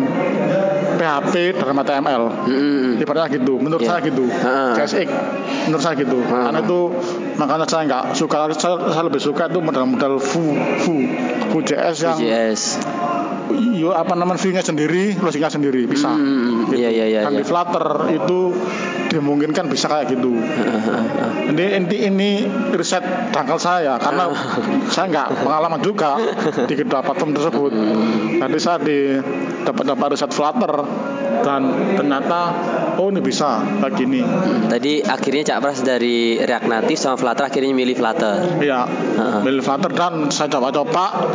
PHP 0.92 1.35
dalam 1.57 1.77
HTML 1.77 2.23
Mm, 2.42 2.53
mm, 2.53 2.59
mm. 2.62 2.92
ibaratnya 3.03 3.29
gitu 3.33 3.55
menurut 3.57 3.83
Iya. 3.83 3.90
saya 3.90 4.01
gitu. 4.05 4.25
CSX 4.77 5.09
menurut 5.66 5.83
saya 5.83 5.95
gitu 5.97 6.18
Ah. 6.25 6.51
karena 6.51 6.61
itu 6.61 6.81
makanya 7.35 7.66
saya 7.66 7.83
nggak 7.87 8.05
suka 8.12 8.37
saya, 8.55 8.77
saya 8.87 9.03
lebih 9.03 9.18
suka 9.18 9.49
itu 9.49 9.59
model-model 9.59 10.21
Vue 10.21 10.53
Vue 10.83 11.05
Vue.js 11.51 11.97
yang 12.03 12.18
VJS. 12.18 12.62
yo 13.53 13.92
apa 13.92 14.14
namanya 14.14 14.38
view-nya 14.38 14.62
sendiri 14.62 15.12
logiknya 15.18 15.51
sendiri 15.51 15.85
bisa 15.85 16.09
Mm, 16.09 16.21
mm, 16.21 16.38
mm. 16.38 16.61
Gitu. 16.62 16.75
Iya 16.79 16.90
iya 16.90 17.07
iya. 17.09 17.21
dan 17.27 17.33
iya. 17.35 17.40
di 17.40 17.45
Flutter 17.45 17.87
itu 18.12 18.38
dimungkinkan 19.12 19.68
bisa 19.68 19.87
kayak 19.92 20.16
gitu 20.16 20.33
ini 21.53 21.64
inti 21.77 21.96
ini 22.09 22.31
riset 22.72 23.05
dangkal 23.31 23.61
saya 23.61 24.01
karena 24.01 24.33
saya 24.88 25.07
nggak 25.12 25.44
pengalaman 25.44 25.81
juga 25.85 26.16
di 26.64 26.75
kedua 26.75 27.05
platform 27.05 27.37
tersebut 27.37 27.72
jadi 28.40 28.59
saya 28.59 28.79
di 28.81 29.20
dapat 29.68 29.85
dapat 29.92 30.07
riset 30.16 30.33
Flutter 30.33 30.72
dan 31.42 31.62
ternyata 31.98 32.40
oh 32.96 33.11
ini 33.11 33.20
bisa 33.20 33.61
kayak 33.83 33.94
gini 33.98 34.22
Tadi 34.72 35.05
akhirnya 35.05 35.42
Cak 35.53 35.59
Pras 35.61 35.81
dari 35.85 36.40
React 36.40 36.66
Native 36.70 36.96
sama 37.01 37.16
Flutter 37.20 37.44
akhirnya 37.44 37.77
milih 37.77 37.92
Flutter. 37.98 38.57
Iya, 38.57 38.88
Heeh. 38.88 39.40
milih 39.44 39.61
Flutter 39.61 39.92
dan 39.92 40.33
saya 40.33 40.48
coba-coba, 40.48 41.29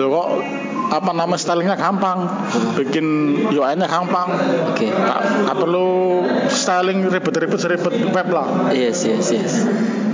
kok 0.00 0.28
apa 0.90 1.10
nama 1.14 1.34
stylingnya 1.38 1.78
gampang, 1.78 2.26
bikin 2.74 3.06
UI-nya 3.54 3.86
gampang, 3.86 4.34
Oke. 4.74 4.90
nggak 4.90 5.20
nggak 5.46 5.56
perlu 5.56 5.88
styling 6.50 7.06
ribet-ribet 7.06 7.58
seribet 7.62 7.94
web 8.10 8.28
lah. 8.34 8.74
Yes 8.74 9.06
yes 9.06 9.30
yes. 9.30 9.52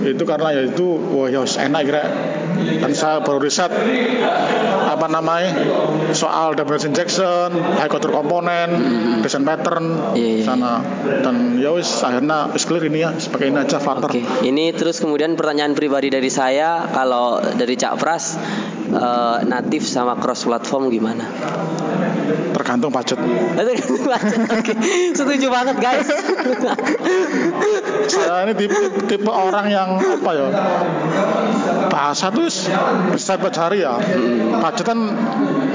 Itu 0.04 0.28
karena 0.28 0.52
ya 0.52 0.62
itu, 0.68 0.86
wah 1.16 1.32
ya 1.32 1.42
enak 1.42 1.80
kira. 1.82 2.02
Dan 2.66 2.92
saya 2.92 3.22
baru 3.22 3.38
riset 3.42 3.70
apa 4.86 5.06
namanya 5.12 5.50
soal 6.16 6.56
database 6.56 6.88
injection, 6.88 7.52
high 7.76 7.90
control 7.90 8.22
komponen, 8.22 8.70
design 9.20 9.44
pattern 9.44 10.16
Iya, 10.16 10.40
iya, 10.40 10.44
sana 10.44 10.72
dan 11.22 11.60
ya 11.60 11.74
wis 11.74 11.88
akhirnya 12.00 12.50
wis 12.54 12.64
clear 12.64 12.88
ini 12.88 13.04
ya, 13.04 13.10
pakai 13.12 13.52
ini 13.52 13.58
aja. 13.60 13.78
Oke, 13.80 14.22
ini 14.46 14.72
terus 14.72 15.02
kemudian 15.02 15.34
pertanyaan 15.34 15.76
pribadi 15.76 16.08
dari 16.08 16.30
saya, 16.32 16.88
kalau 16.90 17.40
dari 17.42 17.74
Cak 17.76 17.94
Pras, 18.00 18.38
eh, 18.90 19.38
natif 19.44 19.84
sama 19.84 20.16
cross 20.16 20.46
platform 20.46 20.88
gimana? 20.88 21.24
Tergantung 22.52 22.90
budget. 22.90 23.18
Oke, 24.56 24.72
setuju 25.12 25.46
banget 25.48 25.76
guys. 25.78 26.08
saya 28.06 28.46
ini 28.46 28.54
tipe, 28.54 28.76
tipe 29.06 29.28
orang 29.28 29.66
yang 29.66 29.88
apa 29.98 30.30
ya 30.30 30.46
bahasa 31.88 32.28
tuh 32.28 32.46
bisa 33.10 33.34
pelajari 33.34 33.82
ya 33.82 33.96
budget 34.60 34.84
kan 34.84 34.98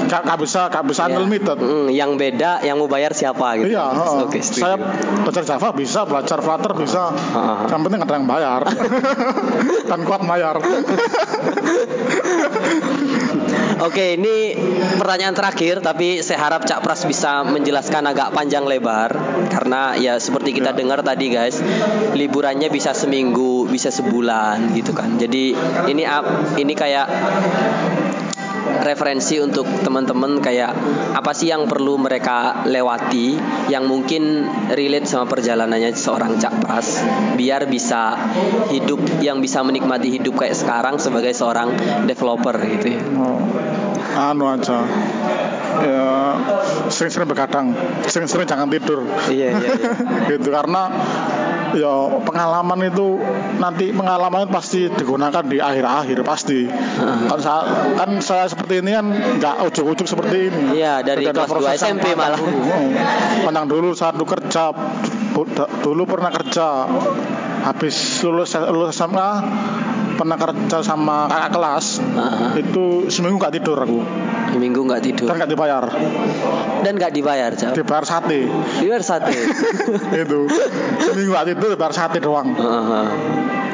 gak, 0.06 0.22
gak 0.24 0.38
bisa 0.40 0.70
gak 0.70 0.84
bisa 0.86 1.08
unlimited 1.08 1.58
Hmm, 1.58 1.88
yang 1.88 2.16
beda, 2.16 2.62
yang 2.62 2.76
mau 2.76 2.86
bayar 2.86 3.12
siapa 3.12 3.58
gitu? 3.60 3.74
iya. 3.74 3.84
Oke, 4.24 4.40
setuju. 4.40 4.62
saya 4.64 4.76
belajar 5.22 5.42
Java 5.44 5.68
bisa 5.72 6.00
belajar 6.04 6.38
Flutter 6.40 6.72
bisa 6.74 7.12
Heeh. 7.12 7.58
yang 7.68 7.80
penting 7.84 8.00
ada 8.00 8.14
yang 8.16 8.26
bayar 8.26 8.60
dan 9.90 10.00
kuat 10.02 10.22
bayar 10.24 10.56
Oke, 13.82 14.14
ini 14.14 14.54
pertanyaan 14.94 15.34
terakhir, 15.34 15.82
tapi 15.82 16.22
saya 16.22 16.38
harap 16.46 16.62
Cak 16.62 16.86
Pras 16.86 17.02
bisa 17.02 17.42
menjelaskan 17.42 18.14
agak 18.14 18.30
panjang 18.30 18.62
lebar 18.62 19.10
karena 19.50 19.98
ya 19.98 20.22
seperti 20.22 20.54
kita 20.54 20.70
dengar 20.70 21.02
tadi 21.02 21.34
guys, 21.34 21.58
liburannya 22.14 22.70
bisa 22.70 22.94
seminggu, 22.94 23.66
bisa 23.66 23.90
sebulan 23.90 24.70
gitu 24.78 24.94
kan. 24.94 25.18
Jadi 25.18 25.58
ini 25.90 26.06
ini 26.62 26.72
kayak 26.78 27.06
referensi 28.80 29.36
untuk 29.36 29.68
teman-teman 29.84 30.40
kayak 30.40 30.72
apa 31.12 31.32
sih 31.36 31.52
yang 31.52 31.68
perlu 31.68 32.00
mereka 32.00 32.64
lewati 32.64 33.36
yang 33.68 33.84
mungkin 33.84 34.48
relate 34.72 35.04
sama 35.04 35.28
perjalanannya 35.28 35.92
seorang 35.92 36.40
Cak 36.40 36.64
Pras? 36.64 37.04
Biar 37.36 37.68
bisa 37.68 38.16
hidup 38.72 39.00
yang 39.20 39.44
bisa 39.44 39.60
menikmati 39.60 40.16
hidup 40.16 40.40
kayak 40.40 40.56
sekarang 40.56 40.96
sebagai 40.96 41.36
seorang 41.36 41.76
developer 42.08 42.56
gitu 42.64 42.96
ya. 42.96 43.02
oh, 43.20 43.40
anu 44.16 44.48
aja. 44.48 44.80
Ya 45.82 46.08
sering-sering 46.92 47.28
begadang 47.28 47.72
sering-sering 48.04 48.44
jangan 48.44 48.68
tidur. 48.68 49.04
Iya 49.32 49.56
iya 49.56 49.68
iya. 49.72 49.92
gitu 50.36 50.48
karena 50.52 50.92
ya 51.76 51.94
pengalaman 52.22 52.78
itu 52.86 53.20
nanti 53.58 53.90
pengalaman 53.90 54.46
itu 54.46 54.52
pasti 54.52 54.80
digunakan 54.92 55.42
di 55.44 55.58
akhir-akhir 55.58 56.18
pasti. 56.24 56.68
Kan 57.02 57.40
saya, 57.40 57.62
kan 57.96 58.10
saya 58.20 58.44
seperti 58.48 58.84
ini 58.84 58.90
kan 58.92 59.06
nggak 59.40 59.56
ujuk-ujuk 59.72 60.06
seperti 60.06 60.52
ini. 60.52 60.80
Iya, 60.80 61.00
dari 61.02 61.26
Tidak 61.26 61.34
kelas 61.34 61.48
dua 61.48 61.52
proses 61.56 61.80
yang 61.82 61.98
SMP 61.98 62.06
panjang 62.14 62.20
malah. 63.44 63.64
dulu. 63.66 63.88
Saat 63.92 64.14
dulu 64.16 64.26
kerja 64.28 64.64
dulu 65.82 66.02
pernah 66.04 66.30
kerja. 66.30 66.68
Habis 67.62 68.26
lulus 68.26 68.58
lulus 68.58 68.90
SMA 68.98 69.30
pernah 70.22 70.38
kerja 70.38 70.78
sama 70.86 71.26
kakak 71.26 71.50
kelas 71.50 71.98
Aha. 71.98 72.54
itu 72.54 73.10
seminggu 73.10 73.42
nggak 73.42 73.58
tidur 73.58 73.74
aku. 73.74 73.98
Minggu 74.54 74.86
nggak 74.86 75.02
tidur. 75.02 75.26
Dan 75.26 75.42
nggak 75.42 75.50
dibayar. 75.50 75.84
Dan 76.86 76.92
nggak 76.94 77.10
dibayar, 77.10 77.50
Cak. 77.58 77.74
dibayar 77.74 78.06
sate. 78.06 78.46
Dibayar 78.78 79.02
sate. 79.02 79.34
itu. 80.22 80.40
Seminggu 81.02 81.30
nggak 81.34 81.46
tidur 81.50 81.68
dibayar 81.74 81.90
sate 81.90 82.22
doang. 82.22 82.54
Heeh. 82.54 83.06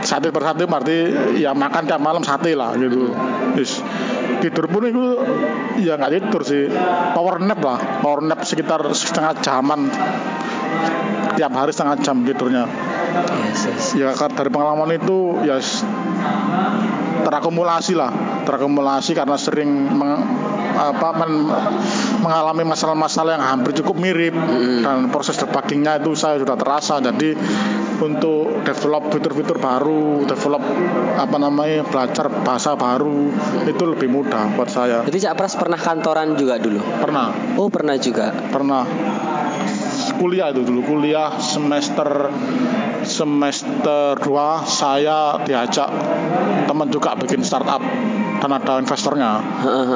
sate 0.00 0.32
per 0.32 0.40
sate 0.40 0.64
berarti 0.64 0.96
ya 1.36 1.52
makan 1.52 1.84
tiap 1.84 2.00
malam 2.00 2.24
sate 2.24 2.56
lah 2.56 2.72
gitu. 2.80 3.12
Is, 3.60 3.84
tidur 4.40 4.72
pun 4.72 4.88
itu 4.88 5.04
ya 5.84 6.00
nggak 6.00 6.12
tidur 6.16 6.48
sih. 6.48 6.72
Power 7.12 7.44
nap 7.44 7.60
lah. 7.60 8.00
Power 8.00 8.24
nap 8.24 8.40
sekitar 8.48 8.80
setengah 8.96 9.36
jaman. 9.44 9.92
Tiap 11.36 11.52
hari 11.52 11.76
setengah 11.76 12.00
jam 12.00 12.24
tidurnya 12.24 12.87
Yes, 13.44 13.60
yes. 13.64 13.84
ya 13.96 14.10
dari 14.14 14.48
pengalaman 14.48 14.92
itu 14.94 15.40
ya 15.42 15.56
s- 15.58 15.82
terakumulasi 17.18 17.92
lah. 17.92 18.10
Terakumulasi 18.44 19.12
karena 19.12 19.36
sering 19.36 19.68
meng- 19.90 20.24
apa 20.78 21.10
men- 21.16 21.50
mengalami 22.22 22.62
masalah-masalah 22.64 23.34
yang 23.34 23.44
hampir 23.44 23.74
cukup 23.76 23.98
mirip. 23.98 24.34
Dan 24.80 25.10
proses 25.10 25.36
debuggingnya 25.36 25.98
itu 25.98 26.14
saya 26.14 26.38
sudah 26.38 26.54
terasa. 26.54 27.02
Jadi 27.02 27.34
untuk 27.98 28.62
develop 28.62 29.10
fitur-fitur 29.10 29.58
baru 29.58 30.22
develop 30.22 30.62
apa 31.18 31.36
namanya 31.36 31.82
belajar 31.82 32.30
bahasa 32.30 32.78
baru 32.78 33.26
itu 33.66 33.82
lebih 33.82 34.06
mudah 34.06 34.54
buat 34.54 34.70
saya. 34.70 35.02
Jadi 35.02 35.18
Cak 35.18 35.34
Pras 35.34 35.58
pernah 35.58 35.76
kantoran 35.76 36.38
juga 36.38 36.56
dulu. 36.56 36.78
pernah. 37.02 37.34
Oh, 37.58 37.66
pernah 37.68 37.98
juga. 37.98 38.30
pernah. 38.48 38.86
Kuliah 40.18 40.50
itu 40.50 40.66
dulu 40.66 40.82
kuliah 40.82 41.38
semester 41.38 42.26
semester 43.18 44.14
2 44.14 44.30
saya 44.64 45.42
diajak 45.42 45.90
teman 46.64 46.86
juga 46.86 47.16
bikin 47.16 47.42
startup 47.42 47.82
dan 48.38 48.54
ada 48.54 48.78
investornya 48.78 49.42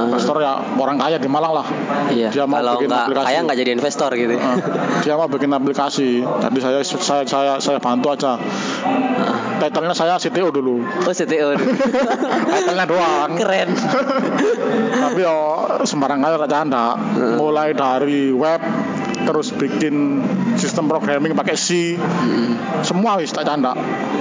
investor 0.04 0.34
ya 0.36 0.58
orang 0.74 0.98
kaya 0.98 1.14
di 1.16 1.30
Malang 1.30 1.54
lah 1.54 1.66
Iya. 2.10 2.28
dia 2.28 2.42
mau 2.42 2.58
Kalau 2.58 2.74
bikin 2.74 2.90
nggak 2.90 3.02
aplikasi 3.06 3.24
kaya 3.24 3.38
nggak 3.40 3.56
jadi 3.56 3.70
investor 3.72 4.10
gitu. 4.12 4.34
Nah, 4.34 4.56
dia 4.98 5.14
mau 5.14 5.28
bikin 5.28 5.50
aplikasi 5.50 6.08
jadi 6.26 6.58
saya 6.58 6.78
saya 6.82 7.22
saya 7.22 7.52
saya 7.56 7.78
bantu 7.78 8.10
aja 8.10 8.34
title-nya 9.56 9.94
saya 9.94 10.18
CTO 10.18 10.50
dulu 10.50 10.82
Oh, 10.82 11.14
CTO. 11.14 11.54
dulu. 11.54 11.70
title-nya 12.50 12.84
doang 12.84 13.30
Keren. 13.38 13.70
tapi 14.92 15.20
yo 15.20 15.38
sembarang 15.80 16.18
kali 16.18 16.34
tak 16.36 16.50
canda 16.50 16.98
mulai 17.36 17.70
dari 17.70 18.30
web 18.30 18.58
terus 19.14 19.52
bikin 19.52 20.20
sistem 20.54 20.86
programming 20.86 21.32
pakai 21.32 21.54
C 21.54 21.94
semua 22.82 23.16
wis 23.16 23.30
tak 23.30 23.44
canda 23.44 23.76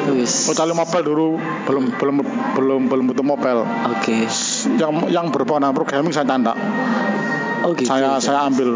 Wis. 0.08 0.48
kecuali 0.48 0.72
mobile 0.72 1.06
dulu 1.06 1.28
belum 1.64 1.84
belum 1.96 2.16
belum 2.54 2.82
belum 2.86 3.04
butuh 3.08 3.26
mobile 3.26 3.62
Oke. 3.90 4.28
yang 4.74 4.92
yang 5.08 5.26
berhubungan 5.30 5.66
dengan 5.66 5.76
programming 5.76 6.12
saya 6.12 6.26
canda 6.26 6.54
Oh 7.62 7.78
gitu. 7.78 7.86
saya 7.86 8.18
saya 8.18 8.42
ambil 8.44 8.74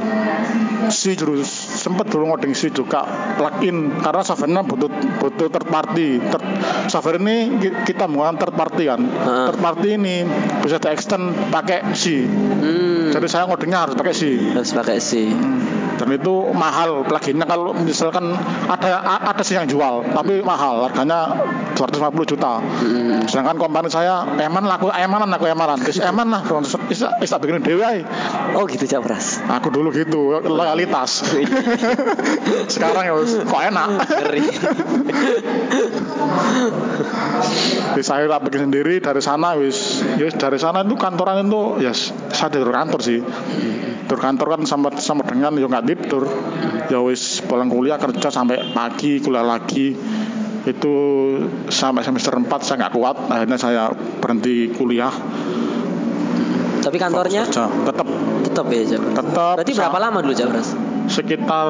C 0.88 1.18
dulu 1.18 1.42
sempet 1.42 2.06
dulu 2.06 2.30
ngoding 2.30 2.54
C 2.54 2.70
juga 2.70 3.02
plugin 3.34 3.98
karena 3.98 4.22
softwarenya 4.22 4.62
butuh 4.62 4.86
butuh 5.18 5.50
third 5.50 5.66
party 5.66 6.22
Third- 6.22 6.50
software 6.86 7.18
ini 7.18 7.58
ki- 7.58 7.76
kita 7.84 8.06
menggunakan 8.06 8.38
third 8.38 8.54
party 8.54 8.84
kan 8.86 9.02
Heeh. 9.02 9.46
third 9.50 9.60
party 9.60 9.88
ini 9.92 10.16
bisa 10.62 10.78
di 10.78 10.88
extend 10.88 11.34
pakai 11.50 11.82
C 11.92 12.30
Hmm. 12.56 13.10
jadi 13.10 13.26
saya 13.26 13.44
ngodingnya 13.46 13.80
harus 13.80 13.96
pakai 13.96 14.14
C 14.14 14.22
Harus 14.54 14.70
pakai 14.72 14.98
C. 15.00 15.34
dan 15.96 16.08
itu 16.12 16.34
mahal 16.52 17.02
pluginnya 17.02 17.44
kalau 17.44 17.72
misalkan 17.74 18.36
ada 18.66 19.00
ada 19.24 19.42
sih 19.42 19.54
yang 19.54 19.66
jual 19.66 20.04
tapi 20.08 20.40
mahal 20.40 20.86
harganya 20.86 21.32
250 21.74 22.02
juta 22.28 22.54
Hmm. 22.76 23.24
sedangkan 23.26 23.56
kompani 23.56 23.88
saya 23.88 24.24
eman 24.38 24.64
laku 24.64 24.88
emanan 24.90 25.28
aku 25.30 25.46
emanan 25.46 25.80
Is 25.82 25.98
eman 25.98 26.28
lah 26.28 26.42
bisa 26.86 27.08
bisa 27.16 27.36
bikin 27.36 27.62
dewe 27.62 27.82
ae. 27.82 28.00
Oh 28.54 28.66
gitu 28.66 28.86
Cak 28.86 29.02
Pras. 29.02 29.40
aku 29.46 29.70
dulu 29.70 29.90
gitu 29.90 30.40
loyalitas 30.42 31.24
sekarang 32.74 33.04
ya 33.04 33.14
kok 33.18 33.62
enak 33.64 33.88
Ngeri. 34.06 34.44
Jadi 37.86 38.04
saya 38.04 38.28
tak 38.28 38.42
bikin 38.44 38.68
sendiri 38.68 39.00
dari 39.00 39.22
sana 39.22 39.56
wis 39.56 40.02
ya 40.16 40.26
wis, 40.26 40.36
dari 40.36 40.58
sana 40.58 40.82
itu 40.82 40.96
kantoran 40.96 41.46
itu 41.46 41.80
ya 41.80 41.92
s- 41.92 42.12
saya 42.30 42.50
tidur 42.50 42.70
kantor 42.70 43.00
sih 43.00 43.20
tidur 44.06 44.22
kantor 44.22 44.48
kan 44.54 44.62
sama 44.70 44.94
sama 45.02 45.26
dengan 45.26 45.58
ya 45.58 45.66
nggak 45.66 45.86
tidur 45.90 46.30
ya 46.94 47.02
wis 47.02 47.42
pulang 47.42 47.74
kuliah 47.74 47.98
kerja 47.98 48.30
sampai 48.30 48.70
pagi 48.70 49.18
kuliah 49.18 49.42
lagi. 49.42 49.98
Itu 50.66 50.94
sampai 51.70 52.06
semester 52.06 52.38
4 52.38 52.46
saya 52.62 52.86
nggak 52.86 52.94
kuat 52.94 53.18
akhirnya 53.34 53.58
saya 53.58 53.90
berhenti 54.22 54.70
kuliah. 54.78 55.10
Tapi 56.86 56.98
kantornya? 57.02 57.50
Kerja. 57.50 57.66
Tetap 57.66 58.08
tetap 58.46 58.66
ya 58.70 59.02
tetap 59.02 59.26
Berarti 59.58 59.74
berapa 59.74 59.98
lama 59.98 60.18
dulu 60.22 60.34
Cak 60.38 60.48
Pras? 60.54 60.70
sekitar 61.06 61.68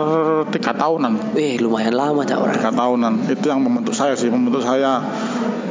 tiga 0.51 0.71
tahunan. 0.75 1.35
Wih 1.35 1.59
lumayan 1.63 1.95
lama 1.95 2.27
Cak 2.27 2.35
Pras. 2.35 2.55
tiga 2.59 2.75
tahunan. 2.75 3.31
Itu 3.31 3.47
yang 3.47 3.63
membentuk 3.63 3.95
saya 3.95 4.19
sih. 4.19 4.27
Membentuk 4.27 4.59
saya 4.59 4.99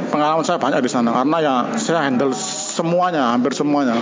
pengalaman 0.09 0.48
saya 0.48 0.57
banyak 0.57 0.81
di 0.81 0.88
sana. 0.88 1.12
Karena 1.12 1.37
ya 1.44 1.55
saya 1.77 2.09
handle 2.09 2.33
semuanya 2.72 3.37
hampir 3.37 3.53
semuanya 3.53 4.00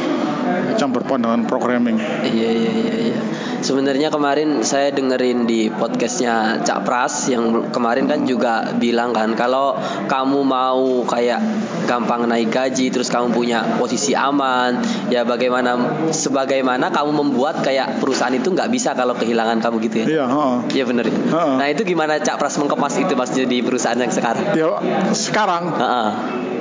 berhubungan 0.93 1.23
dengan 1.23 1.41
programming 1.49 1.97
Iya 2.23 2.51
iya 2.51 2.73
iya 2.73 2.95
iya. 3.13 3.19
Sebenarnya 3.63 4.11
kemarin 4.11 4.67
saya 4.67 4.91
dengerin 4.91 5.47
di 5.47 5.71
podcastnya 5.71 6.67
Cak 6.67 6.83
Pras 6.83 7.31
yang 7.31 7.71
kemarin 7.71 8.11
kan 8.11 8.27
juga 8.27 8.75
bilang 8.75 9.15
kan 9.15 9.39
kalau 9.39 9.79
kamu 10.11 10.43
mau 10.43 11.07
kayak 11.07 11.39
gampang 11.87 12.27
naik 12.27 12.51
gaji 12.51 12.91
terus 12.91 13.07
kamu 13.07 13.31
punya 13.31 13.79
posisi 13.79 14.19
aman 14.19 14.83
ya 15.15 15.23
bagaimana 15.23 15.79
sebagaimana 16.11 16.91
kamu 16.91 17.23
membuat 17.23 17.63
kayak 17.63 18.03
perusahaan 18.03 18.35
itu 18.35 18.51
nggak 18.51 18.67
bisa 18.67 18.99
kalau 18.99 19.15
kehilangan 19.15 19.63
kamu 19.63 19.79
gitu 19.87 19.97
ya. 20.03 20.07
iya 20.11 20.25
heeh. 20.27 20.55
Iya 20.83 20.85
bener 20.91 21.05
ya. 21.07 21.15
Heeh. 21.15 21.55
Nah 21.63 21.67
itu 21.71 21.83
gimana 21.87 22.19
Cak 22.19 22.43
Pras 22.43 22.59
mengemas 22.59 22.99
itu 22.99 23.15
maksudnya 23.15 23.47
di 23.47 23.63
perusahaan 23.63 23.99
yang 23.99 24.11
sekarang? 24.11 24.59
ya 24.59 24.67
sekarang 25.15 25.71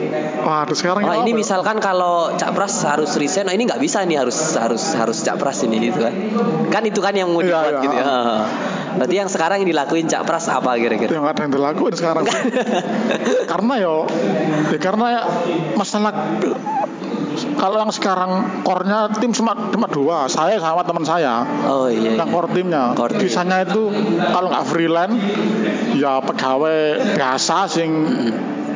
Heeh. 0.03 0.41
waduh 0.41 0.73
sekarang 0.73 1.01
Oh 1.01 1.11
apa 1.11 1.21
ini 1.21 1.31
ya? 1.31 1.37
misalkan 1.37 1.77
kalau 1.77 2.33
Cak 2.33 2.51
Pras 2.51 2.81
harus 2.81 3.13
resign, 3.15 3.45
oh 3.45 3.53
ini 3.53 3.63
nggak 3.63 3.77
bisa 3.77 4.01
nih 4.01 4.17
harus 4.17 4.35
harus 4.55 4.81
harus 4.93 5.17
Cak 5.19 5.37
Pras 5.37 5.61
ini 5.61 5.77
gitu 5.83 6.01
kan? 6.01 6.13
Kan 6.67 6.83
itu 6.83 6.97
kan 6.97 7.13
yang 7.13 7.29
mau 7.29 7.39
Iya, 7.39 7.47
dibuat 7.51 7.71
iya. 7.71 7.81
gitu 7.81 7.95
ya. 7.95 8.05
Berarti 8.91 9.15
yang 9.15 9.29
sekarang 9.29 9.57
yang 9.61 9.69
dilakuin 9.69 10.05
Cak 10.05 10.23
Pras 10.23 10.45
apa 10.47 10.75
kira-kira? 10.75 11.07
yang 11.09 11.23
ada 11.23 11.39
yang 11.39 11.53
dilakuin 11.53 11.93
sekarang 11.93 12.25
karena 13.51 13.73
yo 13.77 14.03
ya 14.67 14.77
karena 14.77 15.05
ya 15.09 15.21
masalah 15.73 16.11
kalau 17.53 17.79
yang 17.79 17.89
sekarang 17.89 18.31
core-nya 18.61 19.07
tim 19.13 19.31
cuma 19.31 19.55
cuma 19.71 19.87
dua 19.87 20.27
saya 20.27 20.59
sama 20.59 20.83
teman 20.83 21.01
saya 21.01 21.47
Oh 21.63 21.87
iya. 21.87 22.13
yang 22.13 22.19
iya. 22.19 22.25
core 22.27 22.51
timnya 22.51 22.91
Core 22.91 23.15
team. 23.15 23.23
sisanya 23.23 23.63
itu 23.63 23.87
kalau 24.27 24.51
nggak 24.51 24.65
freelance 24.67 25.15
ya 25.93 26.19
pegawai 26.19 26.79
biasa 27.15 27.57
sing 27.67 27.91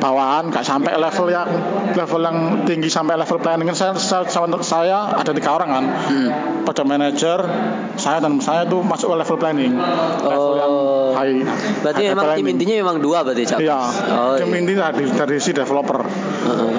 bawahan 0.06 0.46
nggak 0.46 0.62
sampai 0.62 0.94
level 0.94 1.26
yang 1.26 1.50
level 1.92 2.20
yang 2.20 2.36
tinggi 2.62 2.86
sampai 2.86 3.18
level 3.18 3.38
planning 3.38 3.66
saya, 3.72 3.90
saya, 3.92 4.22
saya 4.62 4.98
ada 5.10 5.30
tiga 5.30 5.50
orang 5.52 5.68
kan 5.68 5.84
Hmm. 6.06 6.28
project 6.62 6.86
manager 6.86 7.38
saya 7.96 8.18
dan 8.18 8.38
saya 8.38 8.62
itu 8.62 8.78
masuk 8.78 9.10
ke 9.10 9.16
level 9.18 9.36
planning 9.36 9.74
level 10.20 10.52
yang 10.54 10.70
Oh. 10.70 11.10
high 11.12 11.42
Berarti 11.80 12.02
high 12.02 12.10
memang 12.12 12.26
tim 12.36 12.46
intinya 12.48 12.74
memang 12.78 12.96
dua 13.00 13.18
berarti 13.20 13.42
Cak 13.44 13.58
iya? 13.58 13.82
Oh, 14.12 14.36
tim 14.36 14.46
iya. 14.46 14.58
inti 14.60 14.72
dari, 14.74 15.04
dari 15.08 15.36
si 15.38 15.50
developer 15.50 16.06
Heeh. 16.06 16.74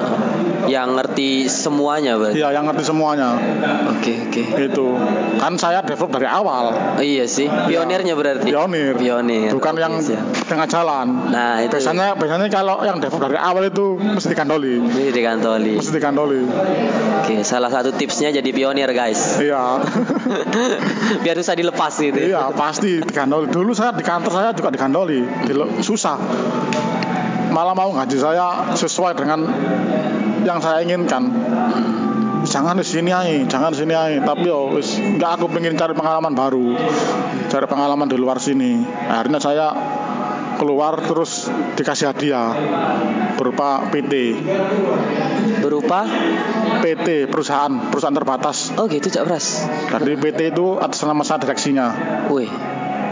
Yang 0.68 0.90
ngerti 0.94 1.30
semuanya 1.48 2.20
berarti. 2.20 2.38
iya 2.38 2.52
yang 2.52 2.68
ngerti 2.68 2.84
semuanya 2.84 3.40
Oke 3.90 4.20
oke. 4.22 4.42
itu 4.62 4.86
kan 5.38 5.56
saya 5.56 5.80
develop 5.82 6.12
dari 6.12 6.28
awal 6.28 6.76
Oh, 6.94 7.02
iya 7.02 7.24
sih. 7.26 7.48
Pionirnya 7.48 8.14
berarti. 8.14 8.46
pionir 8.46 8.94
Pionir. 8.94 9.48
bukan 9.50 9.74
Oke, 9.74 9.80
yang 9.80 9.94
siap. 9.98 10.28
tengah 10.44 10.68
jalan 10.68 11.08
Nah 11.30 11.64
itu 11.64 11.72
biasanya 11.74 12.14
biasanya 12.14 12.52
kalau 12.52 12.84
yang 12.84 13.00
develop 13.00 13.17
dari 13.18 13.38
awal 13.38 13.68
itu 13.68 13.98
mesti 13.98 14.32
dikandoli 14.32 14.78
ini 14.78 15.10
dikantoli. 15.10 15.74
mesti 15.82 15.92
dikandoli 15.94 16.42
Oke, 17.28 17.44
salah 17.44 17.68
satu 17.68 17.92
tipsnya 17.92 18.32
jadi 18.32 18.50
pionir 18.56 18.88
guys. 18.96 19.42
iya 19.42 19.84
Biar 21.26 21.36
susah 21.36 21.58
dilepas 21.58 21.92
gitu. 22.00 22.16
ya. 22.16 22.26
iya 22.32 22.44
pasti 22.54 23.04
dikandoli 23.04 23.52
dulu 23.52 23.76
saya 23.76 23.92
di 23.92 24.06
kantor 24.06 24.32
saya 24.32 24.50
juga 24.56 24.70
dikandoli 24.72 25.26
susah 25.82 26.16
malah 27.52 27.74
mau 27.74 27.90
ngaji 27.96 28.18
saya 28.22 28.78
sesuai 28.78 29.18
dengan 29.18 29.44
yang 30.46 30.62
saya 30.62 30.86
inginkan 30.86 31.34
jangan 32.48 32.80
di 32.80 32.86
sini 32.88 33.12
aja, 33.12 33.34
jangan 33.50 33.76
di 33.76 33.78
sini 33.84 33.94
aja. 33.94 34.24
Tapi 34.24 34.48
yo, 34.48 34.72
wis 34.72 34.96
nggak 34.96 35.40
aku 35.40 35.52
pengen 35.52 35.76
cari 35.76 35.92
pengalaman 35.92 36.32
baru, 36.32 36.80
cari 37.52 37.66
pengalaman 37.68 38.08
di 38.08 38.16
luar 38.16 38.40
sini. 38.40 38.80
Akhirnya 39.10 39.40
saya 39.44 39.68
keluar 40.58 40.98
terus 41.06 41.48
dikasih 41.78 42.10
hadiah 42.12 42.50
berupa 43.38 43.88
PT, 43.94 44.42
Berupa? 45.62 46.04
PT 46.82 47.30
perusahaan 47.30 47.90
perusahaan 47.94 48.16
terbatas. 48.18 48.74
Oh 48.76 48.90
gitu 48.90 49.08
Cak 49.08 49.24
Pras. 49.30 49.66
Dari 49.94 50.18
PT 50.18 50.58
itu 50.58 50.78
atas 50.82 51.06
nama 51.06 51.22
saya 51.22 51.46
direksinya. 51.46 51.88
Wih, 52.34 52.50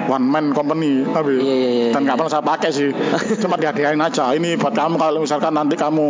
one 0.10 0.26
man 0.26 0.46
company 0.52 1.06
tapi 1.06 1.42
Iya, 1.42 1.56
iya, 1.56 1.70
iya, 1.70 1.88
dan 1.94 2.06
nggak 2.06 2.18
iya. 2.18 2.20
pernah 2.26 2.34
saya 2.34 2.44
pakai 2.46 2.70
sih. 2.74 2.90
Cuma 3.42 3.56
dihadiahin 3.62 4.02
aja. 4.02 4.34
Ini 4.34 4.58
buat 4.58 4.74
kamu 4.74 4.98
kalau 4.98 5.22
misalkan 5.22 5.54
nanti 5.54 5.78
kamu 5.78 6.08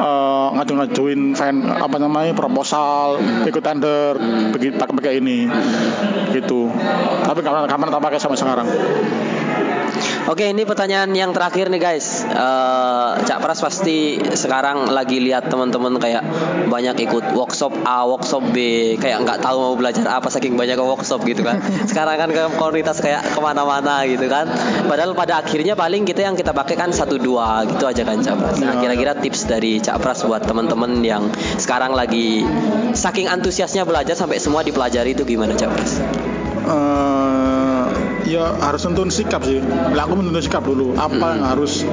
eh, 0.00 0.48
ngaju-ngajuin 0.56 1.20
fan 1.36 1.64
apa 1.68 1.96
namanya 2.00 2.32
proposal 2.32 3.20
ikut 3.44 3.62
tender 3.62 4.16
begitu 4.52 4.76
pakai 4.80 4.94
pakai 4.96 5.12
ini. 5.20 5.48
Gitu. 6.32 6.72
Tapi 7.24 7.40
kapan 7.44 7.68
kapan 7.68 7.86
tak 7.92 8.02
pakai 8.02 8.18
sampai 8.20 8.38
sekarang 8.40 8.68
Oke, 10.26 10.50
ini 10.50 10.66
pertanyaan 10.66 11.06
yang 11.14 11.30
terakhir 11.30 11.70
nih 11.70 11.78
guys. 11.78 12.26
Eh, 12.26 13.10
Cak 13.22 13.38
Pras 13.38 13.62
pasti 13.62 14.18
sekarang 14.18 14.90
lagi 14.90 15.22
lihat 15.22 15.46
teman-teman 15.46 16.02
kayak 16.02 16.26
banyak 16.66 17.06
ikut 17.06 17.30
workshop 17.30 17.70
A, 17.86 18.02
workshop 18.02 18.42
B, 18.50 18.58
kayak 18.98 19.22
nggak 19.22 19.38
tahu 19.38 19.54
mau 19.54 19.74
belajar 19.78 20.02
apa 20.10 20.26
saking 20.26 20.58
banyak 20.58 20.74
workshop 20.82 21.22
gitu 21.22 21.46
kan. 21.46 21.62
Sekarang 21.90 22.18
kan 22.18 22.34
ke 22.34 22.42
komunitas 22.58 22.98
kayak 22.98 23.22
ke 23.22 23.38
mana-mana 23.38 24.02
gitu 24.02 24.26
kan. 24.26 24.50
Padahal 24.90 25.14
pada 25.14 25.38
akhirnya 25.38 25.78
paling 25.78 26.02
kita 26.02 26.26
yang 26.26 26.34
kita 26.34 26.50
pakai 26.50 26.74
kan 26.74 26.90
satu 26.90 27.22
dua 27.22 27.62
gitu 27.70 27.86
aja 27.86 28.02
kan 28.02 28.18
Cak 28.18 28.34
Pras. 28.34 28.58
Nah, 28.58 28.74
Ya, 28.74 28.82
kira-kira 28.82 29.14
tips 29.14 29.46
dari 29.46 29.78
Cak 29.78 30.02
Pras 30.02 30.26
buat 30.26 30.42
teman-teman 30.42 31.06
yang 31.06 31.30
sekarang 31.54 31.94
lagi 31.94 32.42
saking 32.98 33.30
antusiasnya 33.30 33.86
belajar 33.86 34.18
sampai 34.18 34.42
semua 34.42 34.66
dipelajari 34.66 35.14
itu 35.14 35.22
gimana 35.22 35.54
Cak 35.54 35.70
Pras? 35.70 35.92
eh 36.66 37.35
ya 38.26 38.58
harus 38.58 38.82
nentuin 38.84 39.08
sikap 39.08 39.40
sih. 39.40 39.62
Lah 39.94 40.04
aku 40.04 40.18
sikap 40.42 40.62
dulu. 40.62 40.92
Apa 40.94 41.38
yang 41.38 41.46
harus 41.46 41.86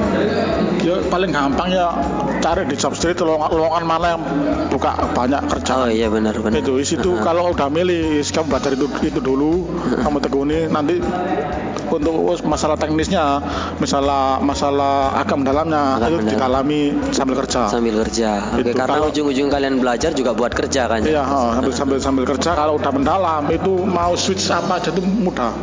ya 0.82 1.00
paling 1.08 1.30
gampang 1.30 1.70
ya 1.70 1.94
cari 2.42 2.66
di 2.66 2.76
job 2.76 2.94
street 2.94 3.22
lowongan, 3.22 3.50
lowongan 3.54 3.84
mana 3.86 4.06
yang 4.18 4.22
buka 4.68 4.92
banyak 5.14 5.42
kerja. 5.48 5.72
Oh 5.78 5.88
iya 5.88 6.10
benar 6.10 6.36
benar. 6.38 6.60
Itu 6.60 6.76
di 6.76 6.86
situ 6.86 7.22
kalau 7.22 7.54
udah 7.54 7.70
milih 7.70 8.20
kamu 8.20 8.46
belajar 8.50 8.74
itu 8.74 8.86
itu 9.02 9.20
dulu 9.20 9.70
kamu 10.02 10.18
tekuni 10.20 10.60
nanti 10.68 10.98
untuk 11.84 12.16
masalah 12.44 12.74
teknisnya 12.74 13.38
masalah 13.78 14.42
masalah 14.42 15.14
agam 15.14 15.46
dalamnya 15.46 16.02
Agam 16.02 16.10
itu 16.10 16.18
dalam. 16.18 16.32
dikalami 16.34 16.82
sambil 17.14 17.36
kerja. 17.46 17.70
sambil 17.70 18.02
kerja. 18.02 18.32
Oke, 18.58 18.66
Itu, 18.66 18.74
karena 18.74 18.98
kalau- 18.98 19.10
ujung-ujung 19.14 19.48
kalian 19.48 19.78
belajar 19.78 20.10
juga 20.12 20.34
buat 20.34 20.50
kerja 20.50 20.90
kan? 20.90 21.06
Iya, 21.06 21.22
oh, 21.22 21.54
sambil 21.54 21.72
sambil 21.72 21.98
sambil 22.02 22.24
kerja 22.26 22.58
kalau 22.58 22.82
udah 22.82 22.90
mendalam 22.90 23.46
itu 23.48 23.86
mau 23.86 24.18
switch 24.18 24.50
apa 24.50 24.82
aja 24.82 24.90
itu 24.90 25.06
mudah. 25.06 25.54